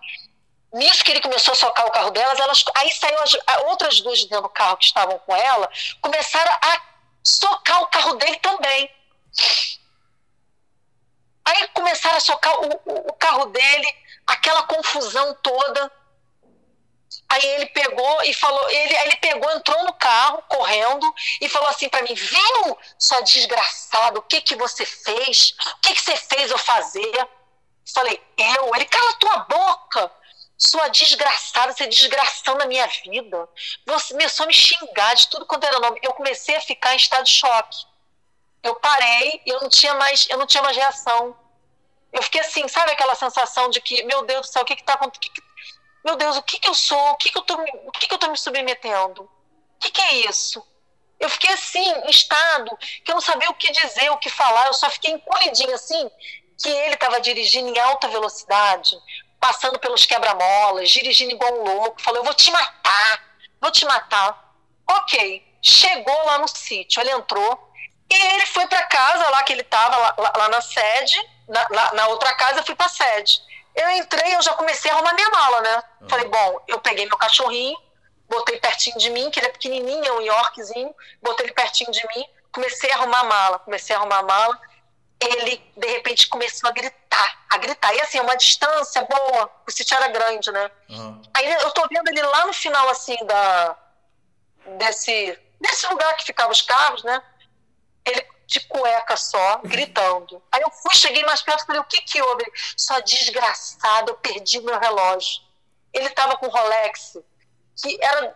[0.74, 4.24] Nisso que ele começou a socar o carro delas, elas, aí saiu as outras duas
[4.24, 5.70] dentro do carro que estavam com ela,
[6.02, 6.82] começaram a
[7.22, 8.90] socar o carro dele também.
[11.52, 13.88] Aí começaram a socar o, o, carro dele,
[14.26, 15.92] aquela confusão toda.
[17.30, 21.90] Aí ele pegou e falou, ele, ele pegou, entrou no carro, correndo, e falou assim
[21.90, 25.56] para mim: Viu, sua desgraçada, o que que você fez?
[25.78, 27.28] O que que você fez eu fazer?
[27.94, 28.76] Falei, eu?
[28.76, 30.22] Ele, cala tua boca
[30.62, 33.50] sua desgraçada, você desgraçando a minha vida.
[33.88, 36.00] Você começou a me xingar de tudo quanto era nome.
[36.04, 37.84] Eu comecei a ficar em estado de choque.
[38.62, 41.36] Eu parei, eu não tinha mais, eu não tinha mais reação.
[42.12, 44.93] Eu fiquei assim, sabe aquela sensação de que, meu Deus do céu, o que está
[44.93, 45.43] acontecendo?
[46.04, 47.12] Meu Deus, o que, que eu sou?
[47.12, 49.24] O que, que eu tô, o que, que eu tô me submetendo?
[49.24, 50.65] O que, que é isso?
[51.19, 54.65] Eu fiquei assim, em estado, que eu não sabia o que dizer, o que falar.
[54.67, 56.10] Eu só fiquei encolhidinha assim,
[56.62, 58.97] que ele estava dirigindo em alta velocidade,
[59.39, 63.24] passando pelos quebra-molas, dirigindo igual um louco, falou: Eu vou te matar,
[63.62, 64.56] vou te matar.
[64.89, 67.71] Ok, chegou lá no sítio, ele entrou
[68.12, 71.17] e ele foi para casa lá que ele estava, lá, lá, na sede,
[71.52, 73.42] na, na, na outra casa eu fui para sede.
[73.76, 75.84] Eu entrei, eu já comecei a arrumar minha mala, né?
[76.02, 76.10] Uhum.
[76.10, 77.78] Falei, bom, eu peguei meu cachorrinho,
[78.28, 82.02] botei pertinho de mim, que ele é pequenininho, é um Yorkzinho, botei ele pertinho de
[82.16, 84.60] mim, comecei a arrumar a mala, comecei a arrumar a mala
[85.22, 87.94] ele de repente começou a gritar, a gritar.
[87.94, 90.72] E assim, uma distância boa, o sítio era grande, né?
[90.90, 91.22] Uhum.
[91.34, 93.78] Aí eu tô vendo ele lá no final, assim, da,
[94.78, 97.22] desse, desse lugar que ficavam os carros, né?
[98.04, 100.44] Ele de cueca só, gritando.
[100.52, 102.44] Aí eu fui, cheguei mais perto e falei, o que que houve?
[102.76, 105.42] Só desgraçado, eu perdi meu relógio.
[105.94, 107.18] Ele tava com Rolex,
[107.82, 108.36] que era,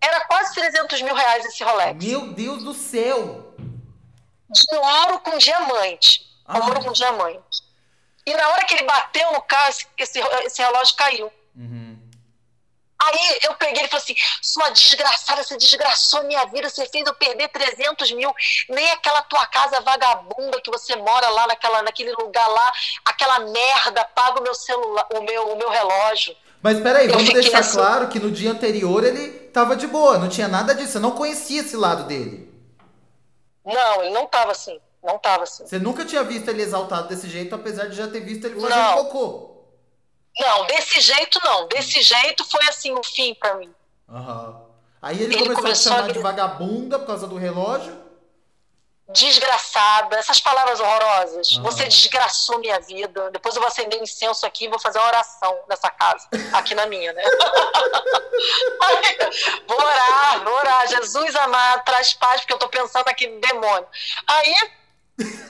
[0.00, 2.04] era quase 300 mil reais esse Rolex.
[2.04, 3.48] Meu Deus do céu!
[4.50, 6.26] de ouro com diamante.
[6.46, 6.58] Ah.
[6.58, 7.62] Ouro com diamante.
[8.26, 11.32] E na hora que ele bateu no carro, esse, esse relógio caiu.
[11.54, 11.98] Uhum.
[13.00, 17.14] Aí eu peguei ele falou assim: sua desgraçada, você desgraçou minha vida, você fez eu
[17.14, 18.34] perder 300 mil,
[18.68, 22.72] nem aquela tua casa vagabunda que você mora lá naquela, naquele lugar lá,
[23.04, 26.36] aquela merda, paga o meu celular, o meu, o meu relógio.
[26.60, 27.76] Mas peraí, vamos deixar assim...
[27.76, 31.12] claro que no dia anterior ele tava de boa, não tinha nada disso, você não
[31.12, 32.52] conhecia esse lado dele.
[33.64, 35.64] Não, ele não tava assim, não tava assim.
[35.64, 38.76] Você nunca tinha visto ele exaltado desse jeito, apesar de já ter visto ele fazendo
[38.76, 39.04] não.
[39.04, 39.57] cocô.
[40.38, 41.66] Não, desse jeito não.
[41.68, 43.72] Desse jeito foi assim o fim para mim.
[44.08, 44.68] Uhum.
[45.00, 46.12] Aí ele, ele começou, começou, a chamar a...
[46.12, 47.96] de vagabunda por causa do relógio?
[49.10, 51.52] Desgraçada, essas palavras horrorosas.
[51.52, 51.62] Uhum.
[51.62, 53.30] Você desgraçou minha vida.
[53.30, 56.86] Depois eu vou acender incenso aqui e vou fazer uma oração nessa casa, aqui na
[56.86, 57.22] minha, né?
[59.66, 60.86] vou orar, vou orar.
[60.88, 63.88] Jesus amado, traz paz, porque eu tô pensando aqui no demônio.
[64.26, 64.54] Aí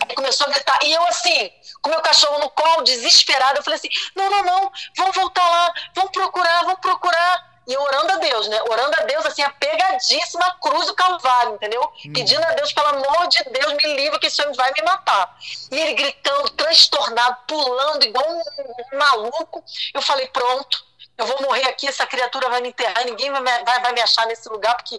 [0.09, 0.79] Aí começou a gritar.
[0.83, 4.73] E eu, assim, com meu cachorro no colo, desesperado, eu falei assim: não, não, não,
[4.97, 7.49] vamos voltar lá, vamos procurar, vamos procurar.
[7.67, 8.63] E orando a Deus, né?
[8.63, 11.83] Orando a Deus, assim, apegadíssima cruz do Calvário, entendeu?
[11.83, 12.13] Hum.
[12.15, 15.37] Pedindo a Deus, pelo amor de Deus, me livre que esse homem vai me matar.
[15.71, 19.63] E ele gritando, transtornado, pulando, igual um, um maluco.
[19.93, 20.83] Eu falei: pronto,
[21.19, 24.25] eu vou morrer aqui, essa criatura vai me enterrar, ninguém vai, vai, vai me achar
[24.27, 24.99] nesse lugar, porque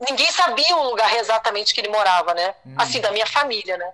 [0.00, 2.56] ninguém sabia o lugar exatamente que ele morava, né?
[2.66, 2.74] Hum.
[2.76, 3.92] Assim, da minha família, né?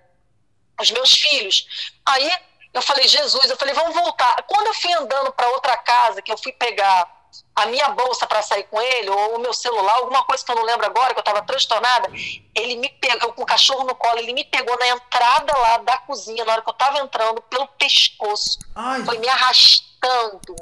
[0.81, 1.91] Os meus filhos.
[2.05, 2.31] Aí
[2.73, 4.43] eu falei, Jesus, eu falei, vamos voltar.
[4.47, 7.11] Quando eu fui andando para outra casa, que eu fui pegar
[7.55, 10.57] a minha bolsa para sair com ele, ou o meu celular, alguma coisa que eu
[10.57, 12.09] não lembro agora, que eu estava transtornada,
[12.55, 15.97] ele me pegou, com o cachorro no colo, ele me pegou na entrada lá da
[15.99, 18.59] cozinha, na hora que eu estava entrando, pelo pescoço.
[18.75, 19.03] Ai.
[19.05, 20.55] Foi me arrastando,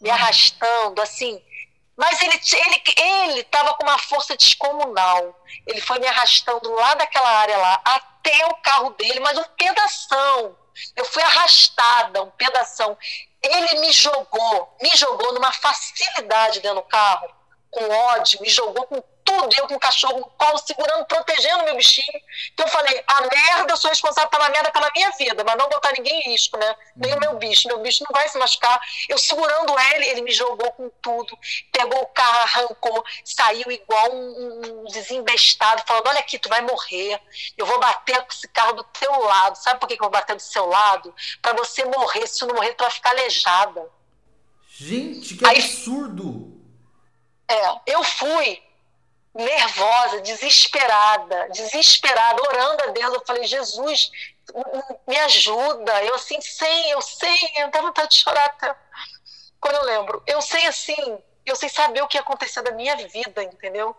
[0.00, 1.42] me arrastando, assim.
[2.02, 2.40] Mas ele
[2.96, 5.40] ele estava com uma força descomunal.
[5.64, 10.58] Ele foi me arrastando lá daquela área lá até o carro dele, mas um pedação.
[10.96, 12.98] Eu fui arrastada, um pedação.
[13.40, 17.32] Ele me jogou, me jogou numa facilidade dentro do carro,
[17.70, 19.00] com ódio, me jogou com
[19.32, 22.20] tudo, eu com o cachorro no colo, segurando, protegendo meu bichinho.
[22.52, 25.68] Então eu falei, a merda, eu sou responsável pela merda pela minha vida, mas não
[25.68, 26.76] botar ninguém em risco, né?
[26.96, 28.80] Nem o meu bicho, meu bicho não vai se machucar.
[29.08, 31.38] Eu segurando ele, ele me jogou com tudo,
[31.70, 37.20] pegou o carro, arrancou, saiu igual um, um desembestado, falando, olha aqui, tu vai morrer,
[37.56, 39.56] eu vou bater com esse carro do teu lado.
[39.56, 41.14] Sabe por que, que eu vou bater do seu lado?
[41.40, 43.88] Para você morrer, se não morrer, tu vai ficar aleijada.
[44.68, 46.60] Gente, que Aí, absurdo!
[47.48, 48.62] É, eu fui
[49.34, 53.14] nervosa, desesperada, desesperada, orando a Deus.
[53.14, 54.10] Eu falei, Jesus,
[55.06, 56.04] me ajuda.
[56.04, 58.74] Eu assim, sem, eu sei, eu dá vontade de chorar até
[59.60, 60.22] quando eu lembro.
[60.26, 63.96] Eu sei assim, eu sei saber o que ia acontecer da minha vida, entendeu?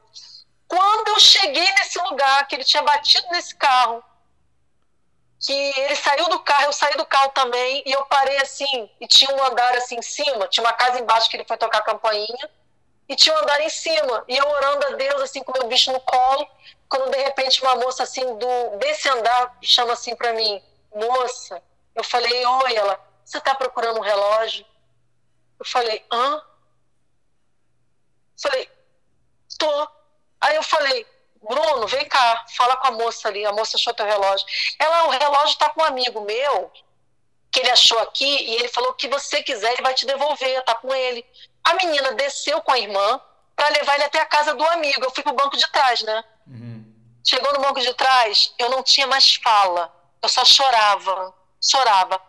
[0.68, 4.04] Quando eu cheguei nesse lugar, que ele tinha batido nesse carro,
[5.40, 9.08] que ele saiu do carro, eu saí do carro também, e eu parei assim, e
[9.08, 11.84] tinha um andar assim em cima, tinha uma casa embaixo que ele foi tocar a
[11.84, 12.50] campainha,
[13.08, 14.24] e tinha um andar em cima.
[14.28, 16.48] E eu orando a Deus, assim, com meu bicho no colo,
[16.90, 20.62] quando de repente uma moça, assim, do, desse andar, chama assim para mim,
[20.94, 21.62] moça.
[21.96, 24.66] Eu falei, oi, ela, você tá procurando um relógio?
[25.60, 26.42] Eu falei, hã?
[28.42, 28.70] Falei,
[29.58, 29.88] tô.
[30.42, 31.06] Aí eu falei,
[31.42, 33.46] Bruno, vem cá, fala com a moça ali.
[33.46, 34.46] A moça achou teu relógio.
[34.80, 36.72] Ela, o relógio tá com um amigo meu,
[37.52, 40.76] que ele achou aqui, e ele falou que você quiser, ele vai te devolver, tá
[40.76, 41.26] com ele.
[41.64, 43.22] A menina desceu com a irmã
[43.56, 45.04] para levar ele até a casa do amigo.
[45.04, 46.24] Eu fui pro banco de trás, né?
[46.48, 46.94] Uhum.
[47.24, 49.94] Chegou no banco de trás, eu não tinha mais fala.
[50.22, 52.22] Eu só chorava, chorava.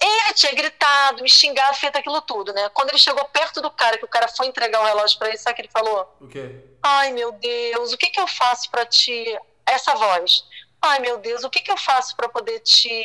[0.00, 2.68] Ele tinha gritado, me xingado, feito aquilo tudo, né?
[2.70, 5.38] Quando ele chegou perto do cara, que o cara foi entregar o relógio para ele,
[5.38, 6.16] sabe o que ele falou?
[6.20, 6.60] O quê?
[6.82, 9.38] Ai, meu Deus, o que que eu faço para te...
[9.64, 10.44] Essa voz.
[10.82, 13.02] Ai, meu Deus, o que que eu faço para poder te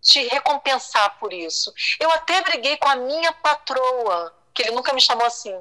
[0.00, 1.72] te recompensar por isso?
[1.98, 5.54] Eu até briguei com a minha patroa que ele nunca me chamou assim.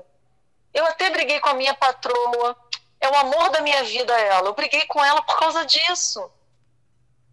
[0.73, 2.55] Eu até briguei com a minha patroa,
[3.01, 4.47] é o amor da minha vida ela.
[4.47, 6.31] Eu briguei com ela por causa disso.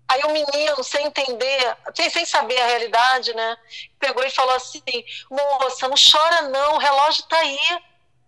[0.09, 1.77] Aí o menino, sem entender,
[2.11, 3.57] sem saber a realidade, né,
[3.99, 4.83] pegou e falou assim:
[5.31, 7.59] moça, não chora não, o relógio tá aí.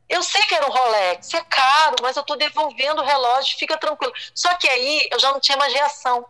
[0.08, 3.76] Eu sei que era um Rolex, é caro, mas eu tô devolvendo o relógio, fica
[3.78, 4.12] tranquilo.
[4.34, 6.24] Só que aí eu já não tinha mais reação.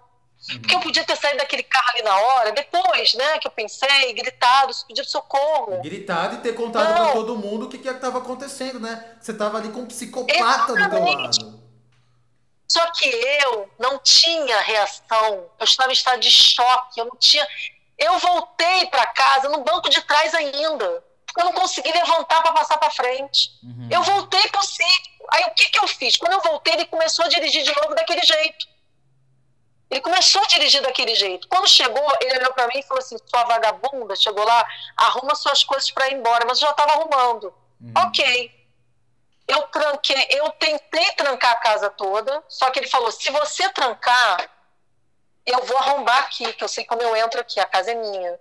[0.47, 4.13] Porque eu podia ter saído daquele carro ali na hora, depois, né, que eu pensei,
[4.13, 5.81] gritado, pedido socorro.
[5.83, 9.17] Gritado e ter contado para todo mundo o que que estava acontecendo, né?
[9.21, 10.89] Você estava ali com um psicopata Exatamente.
[10.89, 11.63] do teu lado.
[12.67, 17.47] Só que eu não tinha reação, eu estava em estado de choque, eu não tinha.
[17.99, 22.53] Eu voltei para casa no banco de trás ainda, porque eu não consegui levantar para
[22.53, 23.51] passar para frente.
[23.63, 23.89] Uhum.
[23.91, 25.13] Eu voltei para o sítio.
[25.31, 26.17] Aí o que, que eu fiz?
[26.17, 28.72] Quando eu voltei, ele começou a dirigir de novo daquele jeito.
[29.93, 31.47] Ele começou a dirigir daquele jeito.
[31.49, 35.63] Quando chegou, ele olhou para mim e falou assim: sua vagabunda, chegou lá, arruma suas
[35.63, 36.47] coisas para ir embora.
[36.47, 37.55] Mas eu já estava arrumando.
[37.79, 37.93] Uhum.
[38.07, 38.63] Ok.
[39.47, 44.51] Eu tranquei, eu tentei trancar a casa toda, só que ele falou: se você trancar,
[45.45, 48.41] eu vou arrombar aqui, que eu sei como eu entro aqui, a casa é minha.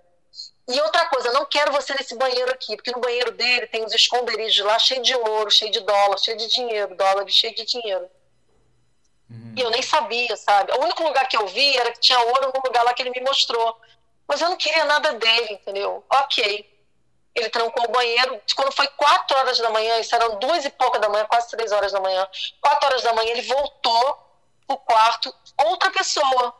[0.66, 3.92] E outra coisa, não quero você nesse banheiro aqui, porque no banheiro dele tem os
[3.92, 8.08] esconderijos lá cheio de ouro, cheio de dólar, cheio de dinheiro, dólar cheio de dinheiro.
[9.56, 10.72] E eu nem sabia, sabe?
[10.72, 13.10] O único lugar que eu vi era que tinha ouro no lugar lá que ele
[13.10, 13.78] me mostrou.
[14.26, 16.04] Mas eu não queria nada dele, entendeu?
[16.10, 16.70] Ok.
[17.34, 18.40] Ele trancou o banheiro.
[18.54, 21.72] Quando foi quatro horas da manhã, isso eram duas e pouca da manhã, quase três
[21.72, 22.26] horas da manhã.
[22.60, 24.18] Quatro horas da manhã, ele voltou
[24.66, 25.34] pro quarto,
[25.66, 26.54] outra pessoa.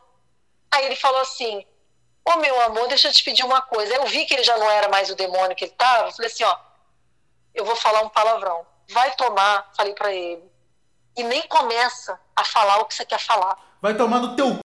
[0.71, 1.67] Aí ele falou assim:
[2.25, 3.95] Ô meu amor, deixa eu te pedir uma coisa.
[3.95, 6.11] Eu vi que ele já não era mais o demônio que ele estava.
[6.13, 6.57] Falei assim: Ó,
[7.55, 8.67] eu vou falar um palavrão.
[8.91, 10.52] Vai tomar, falei para ele.
[11.17, 13.59] E nem começa a falar o que você quer falar.
[13.81, 14.59] Vai tomar no teu.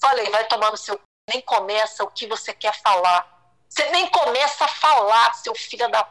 [0.00, 1.00] Falei, vai tomar no seu.
[1.32, 3.26] Nem começa o que você quer falar.
[3.68, 6.08] Você nem começa a falar, seu filho da.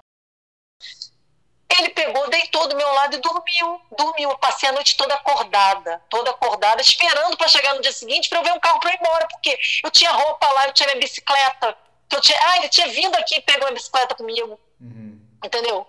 [1.78, 3.82] Ele pegou, deitou do meu lado e dormiu.
[3.98, 4.32] Dormiu.
[4.32, 8.40] Eu passei a noite toda acordada, toda acordada, esperando para chegar no dia seguinte para
[8.40, 11.00] eu ver um carro para ir embora, porque eu tinha roupa lá, eu tinha minha
[11.00, 11.78] bicicleta.
[12.12, 14.60] Eu tinha, ah, ele tinha vindo aqui e pegou a bicicleta comigo.
[14.80, 15.22] Uhum.
[15.44, 15.88] Entendeu?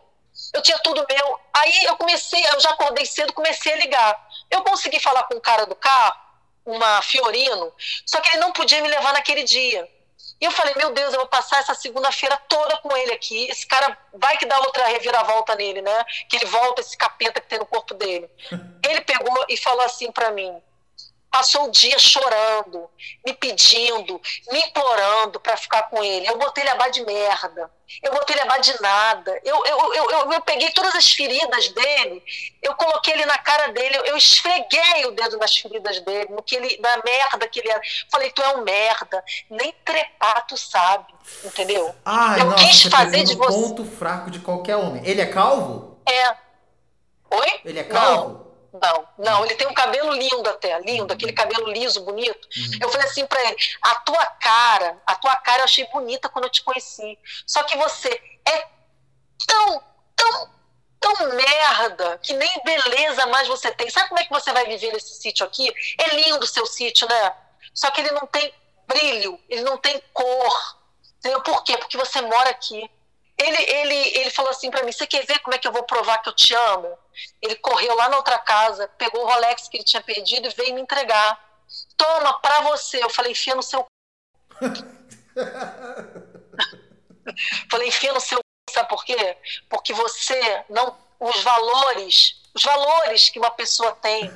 [0.53, 1.41] Eu tinha tudo meu.
[1.55, 4.29] Aí eu comecei, eu já acordei cedo, comecei a ligar.
[4.51, 6.21] Eu consegui falar com o cara do carro,
[6.65, 7.73] uma Fiorino,
[8.07, 9.88] só que ele não podia me levar naquele dia.
[10.41, 13.49] E eu falei, meu Deus, eu vou passar essa segunda-feira toda com ele aqui.
[13.49, 16.05] Esse cara vai que dá outra reviravolta nele, né?
[16.29, 18.29] Que ele volta esse capeta que tem no corpo dele.
[18.85, 20.61] Ele pegou e falou assim para mim:
[21.33, 22.90] passou o dia chorando,
[23.27, 26.29] me pedindo, me implorando para ficar com ele.
[26.29, 27.71] Eu botei ele a de merda,
[28.03, 29.40] eu botei ele a de nada.
[29.42, 32.23] Eu, eu, eu, eu, eu, peguei todas as feridas dele,
[32.62, 36.55] eu coloquei ele na cara dele, eu, esfreguei o dedo nas feridas dele, no que
[36.55, 37.81] ele, na merda que ele era.
[38.11, 41.95] Falei, tu é um merda, nem trepar tu sabe, entendeu?
[42.05, 43.59] Ai, eu nossa, quis fazer de você.
[43.59, 45.03] ponto fraco de qualquer homem.
[45.07, 45.99] Ele é calvo?
[46.07, 46.37] É.
[47.31, 47.61] Oi?
[47.64, 48.35] Ele é calvo?
[48.35, 48.52] Não.
[48.73, 52.49] Não, não, ele tem um cabelo lindo até, lindo, aquele cabelo liso, bonito.
[52.57, 52.79] Uhum.
[52.81, 56.47] Eu falei assim para ele: a tua cara, a tua cara eu achei bonita quando
[56.47, 57.19] eu te conheci.
[57.47, 58.09] Só que você
[58.49, 58.67] é
[59.47, 59.83] tão,
[60.17, 60.51] tão,
[60.99, 63.91] tão merda que nem beleza mais você tem.
[63.91, 65.71] Sabe como é que você vai viver nesse sítio aqui?
[65.99, 67.35] É lindo o seu sítio, né?
[67.75, 68.55] Só que ele não tem
[68.87, 70.79] brilho, ele não tem cor.
[71.19, 71.43] Entendeu?
[71.43, 71.77] Por quê?
[71.77, 72.91] Porque você mora aqui.
[73.43, 75.83] Ele, ele, ele falou assim para mim: Você quer ver como é que eu vou
[75.83, 76.97] provar que eu te amo?
[77.41, 80.75] Ele correu lá na outra casa, pegou o Rolex que ele tinha perdido e veio
[80.75, 81.39] me entregar.
[81.97, 83.03] Toma, pra você.
[83.03, 83.85] Eu falei: Enfia no seu.
[87.71, 88.39] falei: Enfia no seu.
[88.71, 89.37] Sabe por quê?
[89.69, 91.01] Porque você não.
[91.19, 94.29] Os valores, os valores que uma pessoa tem,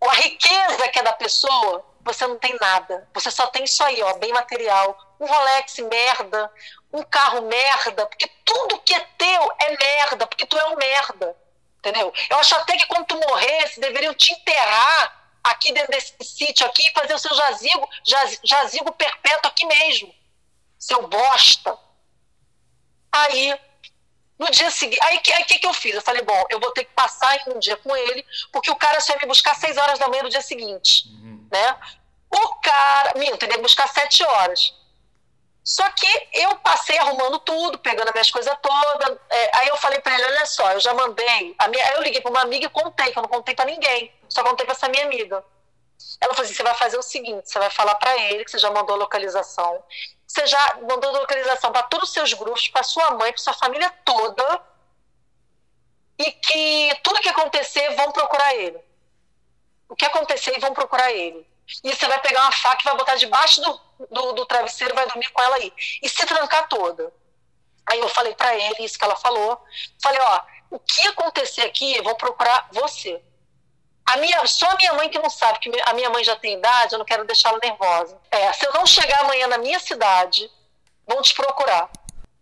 [0.00, 3.08] a riqueza que é da pessoa, você não tem nada.
[3.14, 4.96] Você só tem isso aí, ó, bem material.
[5.22, 6.52] Um Rolex merda,
[6.92, 11.36] um carro merda, porque tudo que é teu é merda, porque tu é um merda.
[11.78, 12.12] Entendeu?
[12.28, 16.82] Eu acho até que quando tu morresse, deveriam te enterrar aqui dentro desse sítio aqui
[16.88, 20.12] e fazer o seu jazigo, jaz, jazigo perpétuo aqui mesmo.
[20.76, 21.78] Seu bosta.
[23.12, 23.56] Aí,
[24.36, 25.94] no dia seguinte, aí o que, que, que eu fiz?
[25.94, 29.00] Eu falei, bom, eu vou ter que passar um dia com ele, porque o cara
[29.00, 31.06] só ia me buscar 6 horas da manhã no dia seguinte.
[31.08, 31.48] Uhum.
[31.52, 31.76] Né?
[32.28, 34.81] O cara, minto, ele ia buscar 7 horas.
[35.64, 39.18] Só que eu passei arrumando tudo, pegando as minhas coisas todas.
[39.30, 41.54] É, aí eu falei para ele: olha só, eu já mandei.
[41.58, 43.66] A minha, aí eu liguei para uma amiga e contei, que eu não contei para
[43.66, 45.44] ninguém, só contei para essa minha amiga.
[46.20, 48.58] Ela falou assim: você vai fazer o seguinte: você vai falar para ele que você
[48.58, 49.82] já mandou localização,
[50.26, 53.88] você já mandou localização para todos os seus grupos, para sua mãe, para sua família
[54.04, 54.60] toda,
[56.18, 58.78] e que tudo que acontecer vão procurar ele.
[59.88, 61.46] O que acontecer, vão procurar ele.
[61.84, 65.06] E você vai pegar uma faca e vai botar debaixo do, do, do travesseiro vai
[65.06, 65.72] dormir com ela aí.
[66.02, 67.12] E se trancar toda.
[67.86, 69.60] Aí eu falei para ele isso que ela falou.
[70.02, 73.22] Falei, ó, o que acontecer aqui, eu vou procurar você.
[74.04, 76.54] A minha, só a minha mãe que não sabe, que a minha mãe já tem
[76.54, 78.20] idade, eu não quero deixá-la nervosa.
[78.30, 80.50] É, se eu não chegar amanhã na minha cidade,
[81.06, 81.90] vão te procurar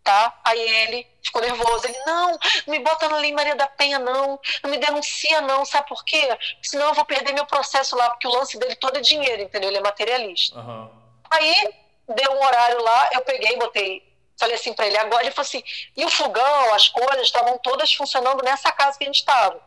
[0.02, 0.40] tá?
[0.44, 1.86] Aí ele ficou nervoso.
[1.86, 4.38] Ele, não, não me bota na Lei Maria da Penha, não.
[4.62, 5.64] Não me denuncia, não.
[5.64, 6.36] Sabe por quê?
[6.62, 9.70] Senão eu vou perder meu processo lá, porque o lance dele todo é dinheiro, entendeu?
[9.70, 10.58] Ele é materialista.
[10.58, 10.99] Uhum.
[11.30, 11.74] Aí,
[12.08, 14.02] deu um horário lá, eu peguei, botei,
[14.38, 15.22] falei assim para ele agora.
[15.22, 15.62] Ele falou assim,
[15.96, 19.60] e o fogão, as coisas, estavam todas funcionando nessa casa que a gente estava.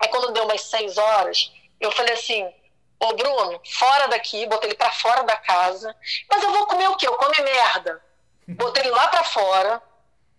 [0.00, 2.52] Aí, quando deu umas seis horas, eu falei assim,
[3.00, 5.94] ô Bruno, fora daqui, botei ele para fora da casa.
[6.30, 7.06] Mas eu vou comer o quê?
[7.06, 8.02] Eu come merda
[8.54, 9.82] botei ele lá para fora,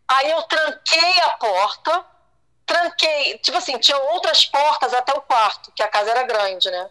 [0.08, 2.06] aí eu tranquei a porta,
[2.66, 6.90] tranquei, tipo assim, tinha outras portas até o quarto, que a casa era grande, né?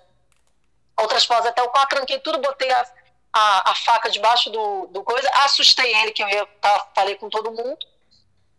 [0.96, 2.86] Outras portas até o quarto, tranquei tudo, botei a,
[3.32, 7.28] a, a faca debaixo do, do coisa, assustei ele, que eu ia, tá, falei com
[7.28, 7.78] todo mundo.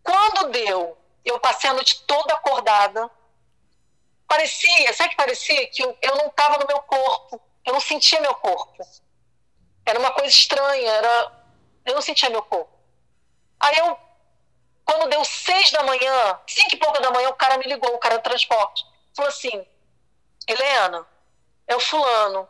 [0.03, 3.09] Quando deu, eu passei a noite toda acordada.
[4.28, 5.67] Parecia, sabe que parecia?
[5.67, 7.41] Que eu, eu não estava no meu corpo.
[7.65, 8.84] Eu não sentia meu corpo.
[9.86, 11.43] Era uma coisa estranha, era...
[11.86, 12.72] eu não sentia meu corpo.
[13.59, 13.97] Aí eu,
[14.86, 17.99] quando deu seis da manhã, cinco e pouca da manhã, o cara me ligou, o
[17.99, 18.86] cara do transporte.
[19.15, 19.65] Falou assim,
[20.47, 21.05] Helena,
[21.67, 22.47] é o fulano.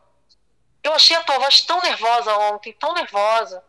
[0.84, 3.64] Eu achei a tua voz tão nervosa ontem, tão nervosa.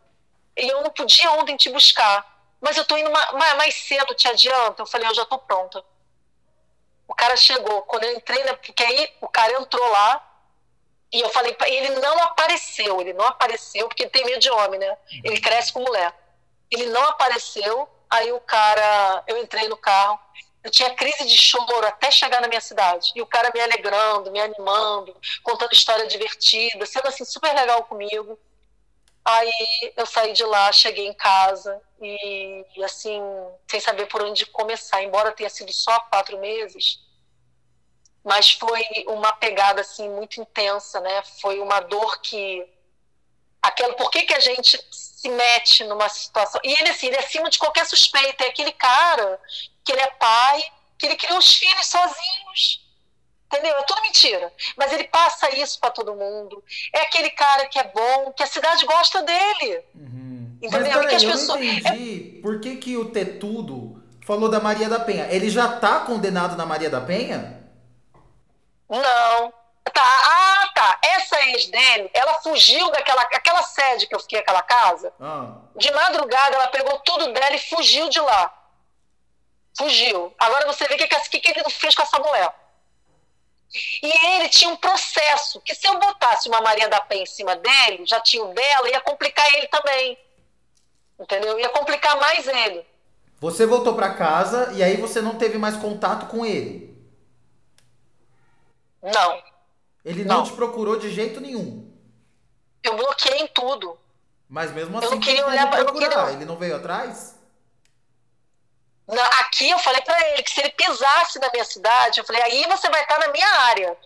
[0.57, 2.25] E eu não podia ontem te buscar.
[2.61, 4.83] Mas eu tô indo mais, cedo, te adianta?
[4.83, 5.83] Eu falei, eu já tô pronta.
[7.09, 7.83] O cara chegou.
[7.83, 10.27] Quando eu entrei, né, porque aí o cara entrou lá,
[11.13, 14.79] e eu falei, ele não apareceu, ele não apareceu, porque ele tem medo de homem,
[14.79, 14.97] né?
[15.25, 16.15] Ele cresce com mulher.
[16.71, 20.21] Ele não apareceu, aí o cara, eu entrei no carro,
[20.63, 23.13] eu tinha crise de choro até chegar na minha cidade.
[23.15, 28.39] E o cara me alegrando, me animando, contando história divertida, sendo assim super legal comigo.
[29.25, 33.21] Aí eu saí de lá, cheguei em casa e, assim,
[33.71, 37.01] sem saber por onde começar, embora tenha sido só quatro meses,
[38.25, 41.23] mas foi uma pegada assim muito intensa, né?
[41.41, 42.67] Foi uma dor que
[43.63, 47.21] aquela por que, que a gente se mete numa situação e ele assim ele é
[47.21, 49.39] acima de qualquer suspeita é aquele cara
[49.91, 50.63] que ele é pai
[50.97, 52.89] que ele criou os filhos sozinhos
[53.47, 56.63] entendeu é tudo mentira mas ele passa isso para todo mundo
[56.95, 60.59] é aquele cara que é bom que a cidade gosta dele uhum.
[60.63, 62.43] entendeu mas, peraí, as pessoas eu não entendi é...
[62.43, 66.65] por que que o Tetudo falou da Maria da Penha ele já tá condenado na
[66.65, 67.59] Maria da Penha
[68.89, 69.53] não.
[69.93, 70.99] Tá, ah, tá.
[71.03, 75.13] Essa ex dele, ela fugiu daquela aquela sede que eu fiquei, aquela casa.
[75.21, 75.53] Ah.
[75.77, 78.53] De madrugada, ela pegou tudo dela e fugiu de lá.
[79.77, 80.35] Fugiu.
[80.39, 82.55] Agora você vê o que, que, que ele fez com essa mulher.
[84.03, 87.55] E ele tinha um processo que se eu botasse uma Maria da Penha em cima
[87.55, 90.19] dele, já tinha o dela, ia complicar ele também.
[91.19, 91.59] Entendeu?
[91.59, 92.85] Ia complicar mais ele.
[93.39, 96.91] Você voltou para casa e aí você não teve mais contato com ele?
[99.03, 99.43] Não.
[100.05, 101.91] Ele não, não te procurou de jeito nenhum.
[102.83, 103.99] Eu bloqueei em tudo.
[104.49, 106.33] Mas mesmo assim, eu não queria olhar para procurar.
[106.33, 107.39] Ele não veio atrás?
[109.11, 112.43] Não, aqui eu falei para ele que se ele pisasse na minha cidade, eu falei,
[112.43, 113.97] aí você vai estar na minha área.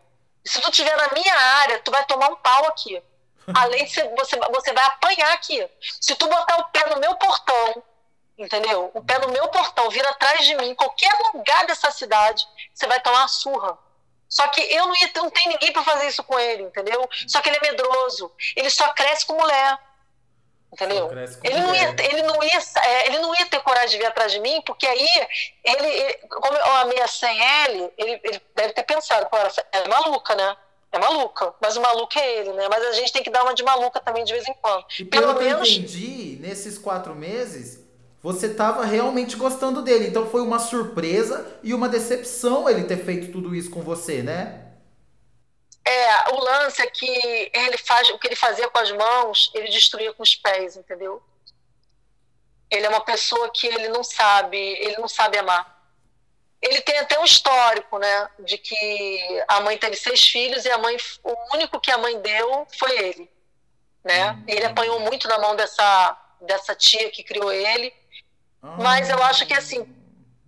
[0.45, 3.03] Se tu estiver na minha área, tu vai tomar um pau aqui.
[3.55, 5.69] Além de ser, você, você vai apanhar aqui.
[6.01, 7.83] Se tu botar o pé no meu portão,
[8.39, 8.91] entendeu?
[8.95, 13.01] O pé no meu portão, vir atrás de mim, qualquer lugar dessa cidade, você vai
[13.01, 13.79] tomar uma surra.
[14.29, 17.09] Só que eu não, ia, não tem ninguém para fazer isso com ele, entendeu?
[17.29, 18.33] Só que ele é medroso.
[18.57, 19.79] Ele só cresce com mulher.
[20.75, 21.09] Entendeu?
[21.45, 24.33] Ele não, ia, ele, não ia, é, ele não ia ter coragem de vir atrás
[24.33, 25.07] de mim, porque aí
[25.63, 30.57] ele, ele como eu ameacei ele, ele, ele deve ter pensado, pô, é maluca, né?
[30.91, 32.67] É maluca, mas o maluco é ele, né?
[32.69, 34.85] Mas a gente tem que dar uma de maluca também de vez em quando.
[34.99, 35.69] E pelo, pelo menos...
[35.69, 37.85] eu entendi, nesses quatro meses,
[38.21, 40.09] você estava realmente gostando dele.
[40.09, 44.64] Então foi uma surpresa e uma decepção ele ter feito tudo isso com você, né?
[45.87, 49.69] É, o lance é que ele faz o que ele fazia com as mãos, ele
[49.69, 51.23] destruía com os pés, entendeu?
[52.71, 55.73] Ele é uma pessoa que ele não sabe, ele não sabe amar.
[56.63, 60.79] Ele tem até um histórico, né, de que a mãe teve seis filhos e a
[60.79, 63.31] mãe, o único que a mãe deu foi ele,
[64.03, 64.43] né?
[64.49, 67.91] Ele apanhou muito na mão dessa dessa tia que criou ele
[68.79, 69.87] mas eu acho que assim,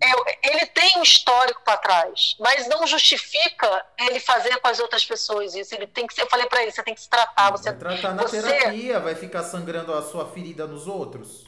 [0.00, 5.04] é, ele tem um histórico para trás, mas não justifica ele fazer com as outras
[5.04, 5.74] pessoas isso.
[5.74, 7.50] Ele tem que ser, eu falei para ele, você tem que se tratar.
[7.50, 11.46] Você, vai tratar na você, terapia, vai ficar sangrando a sua ferida nos outros.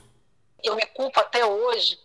[0.63, 1.99] Eu me culpo até hoje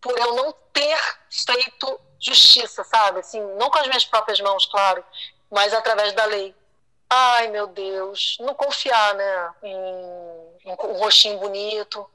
[0.00, 0.96] por eu não ter
[1.28, 3.20] feito justiça, sabe?
[3.20, 5.04] Assim, não com as minhas próprias mãos, claro,
[5.50, 6.54] mas através da lei.
[7.10, 9.74] Ai, meu Deus, não confiar, né, em,
[10.66, 12.08] um rostinho bonito,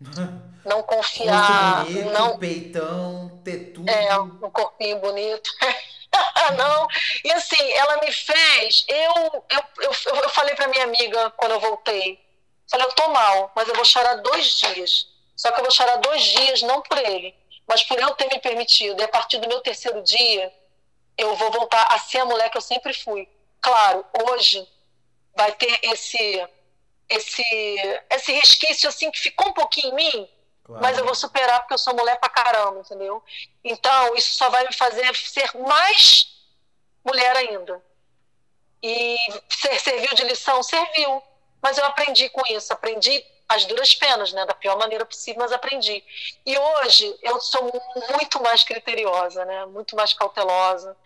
[0.64, 3.88] não confiar, bonito, não peitão, ter tudo.
[3.88, 5.50] É, um corpinho bonito.
[6.56, 6.86] não,
[7.24, 11.60] e assim, ela me fez, eu eu, eu, eu falei para minha amiga quando eu
[11.60, 12.18] voltei,
[12.70, 15.08] falei, eu tô mal, mas eu vou chorar dois dias.
[15.36, 17.34] Só que eu vou chorar dois dias não por ele,
[17.66, 19.00] mas por eu ter me permitido.
[19.00, 20.52] E a partir do meu terceiro dia,
[21.16, 23.26] eu vou voltar a ser a mulher que eu sempre fui.
[23.62, 24.68] Claro, hoje
[25.34, 26.46] vai ter esse
[27.10, 27.42] esse,
[28.08, 30.28] esse resquício assim que ficou um pouquinho em mim,
[30.70, 30.82] claro.
[30.82, 33.22] mas eu vou superar porque eu sou mulher pra caramba, entendeu?
[33.62, 36.28] Então, isso só vai me fazer ser mais
[37.04, 37.82] mulher ainda.
[38.82, 39.16] E
[39.48, 40.62] ser, serviu de lição?
[40.62, 41.22] Serviu.
[41.60, 45.52] Mas eu aprendi com isso, aprendi as duras penas, né, da pior maneira possível, mas
[45.52, 46.02] aprendi.
[46.46, 47.70] E hoje eu sou
[48.12, 50.96] muito mais criteriosa, né, muito mais cautelosa,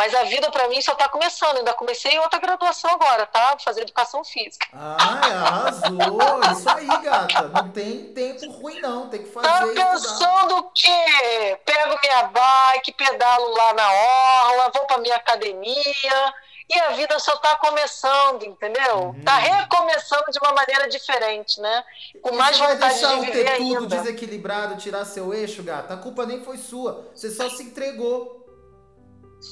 [0.00, 1.58] Mas a vida para mim só tá começando.
[1.58, 3.54] Ainda comecei outra graduação agora, tá?
[3.62, 4.66] Fazer educação física.
[4.72, 6.40] Ah, arrasou!
[6.52, 7.42] Isso aí, gata.
[7.48, 9.10] Não tem tempo ruim, não.
[9.10, 9.46] Tem que fazer.
[9.46, 11.58] Tá pensando o quê?
[11.66, 16.34] Pego minha bike, pedalo lá na orla, vou pra minha academia.
[16.70, 18.96] E a vida só tá começando, entendeu?
[18.96, 19.22] Uhum.
[19.24, 21.84] Tá recomeçando de uma maneira diferente, né?
[22.22, 23.96] Com mais você vontade vai deixar de viver ter tudo ainda.
[23.96, 25.92] desequilibrado, tirar seu eixo, gata?
[25.92, 27.10] A culpa nem foi sua.
[27.12, 28.39] Você só se entregou.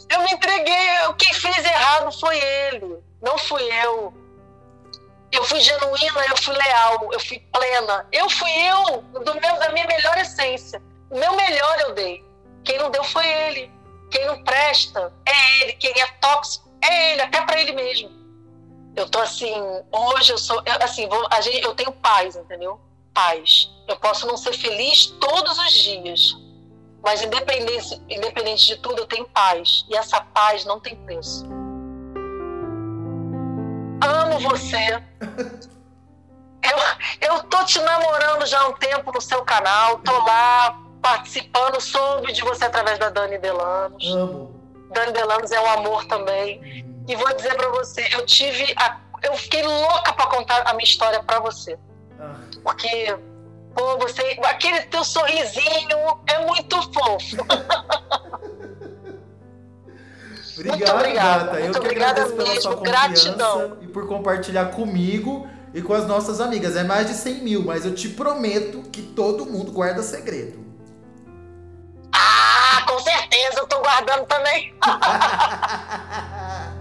[0.08, 0.88] Eu me entreguei.
[1.18, 4.12] Quem fez errado foi ele, não fui eu.
[5.30, 8.06] Eu fui genuína, eu fui leal, eu fui plena.
[8.12, 10.82] Eu fui eu, do meu, da minha melhor essência.
[11.10, 12.24] O meu melhor eu dei.
[12.64, 13.70] Quem não deu foi ele.
[14.10, 15.72] Quem não presta é ele.
[15.74, 18.10] Quem é tóxico é ele, até para ele mesmo.
[18.96, 19.54] Eu tô assim,
[19.92, 22.80] hoje eu sou, eu, assim, vou, a gente, eu tenho paz, entendeu?
[23.14, 23.70] Paz.
[23.86, 26.36] Eu posso não ser feliz todos os dias,
[27.02, 29.84] mas independente, independente de tudo, eu tenho paz.
[29.88, 31.46] E essa paz não tem preço.
[34.02, 35.02] Amo você.
[36.60, 41.80] Eu, eu tô te namorando já há um tempo no seu canal, tô lá participando,
[41.80, 44.04] soube de você através da Dani Delanos.
[44.12, 44.54] Amo.
[44.92, 46.84] Dani Delanos é um amor também.
[47.06, 50.84] E vou dizer para você, eu tive a, eu fiquei louca para contar a minha
[50.84, 51.78] história para você.
[52.20, 52.34] Ah.
[52.62, 53.16] Porque
[53.78, 57.36] pô, você, aquele teu sorrisinho é muito fofo.
[60.58, 61.56] Obrigado, Muito obrigada, gata.
[61.58, 63.76] Eu muito que obrigada mesmo, sua confiança gratidão.
[63.80, 66.74] e por compartilhar comigo e com as nossas amigas.
[66.74, 70.58] É mais de 100 mil, mas eu te prometo que todo mundo guarda segredo.
[72.12, 74.74] Ah, com certeza, eu tô guardando também.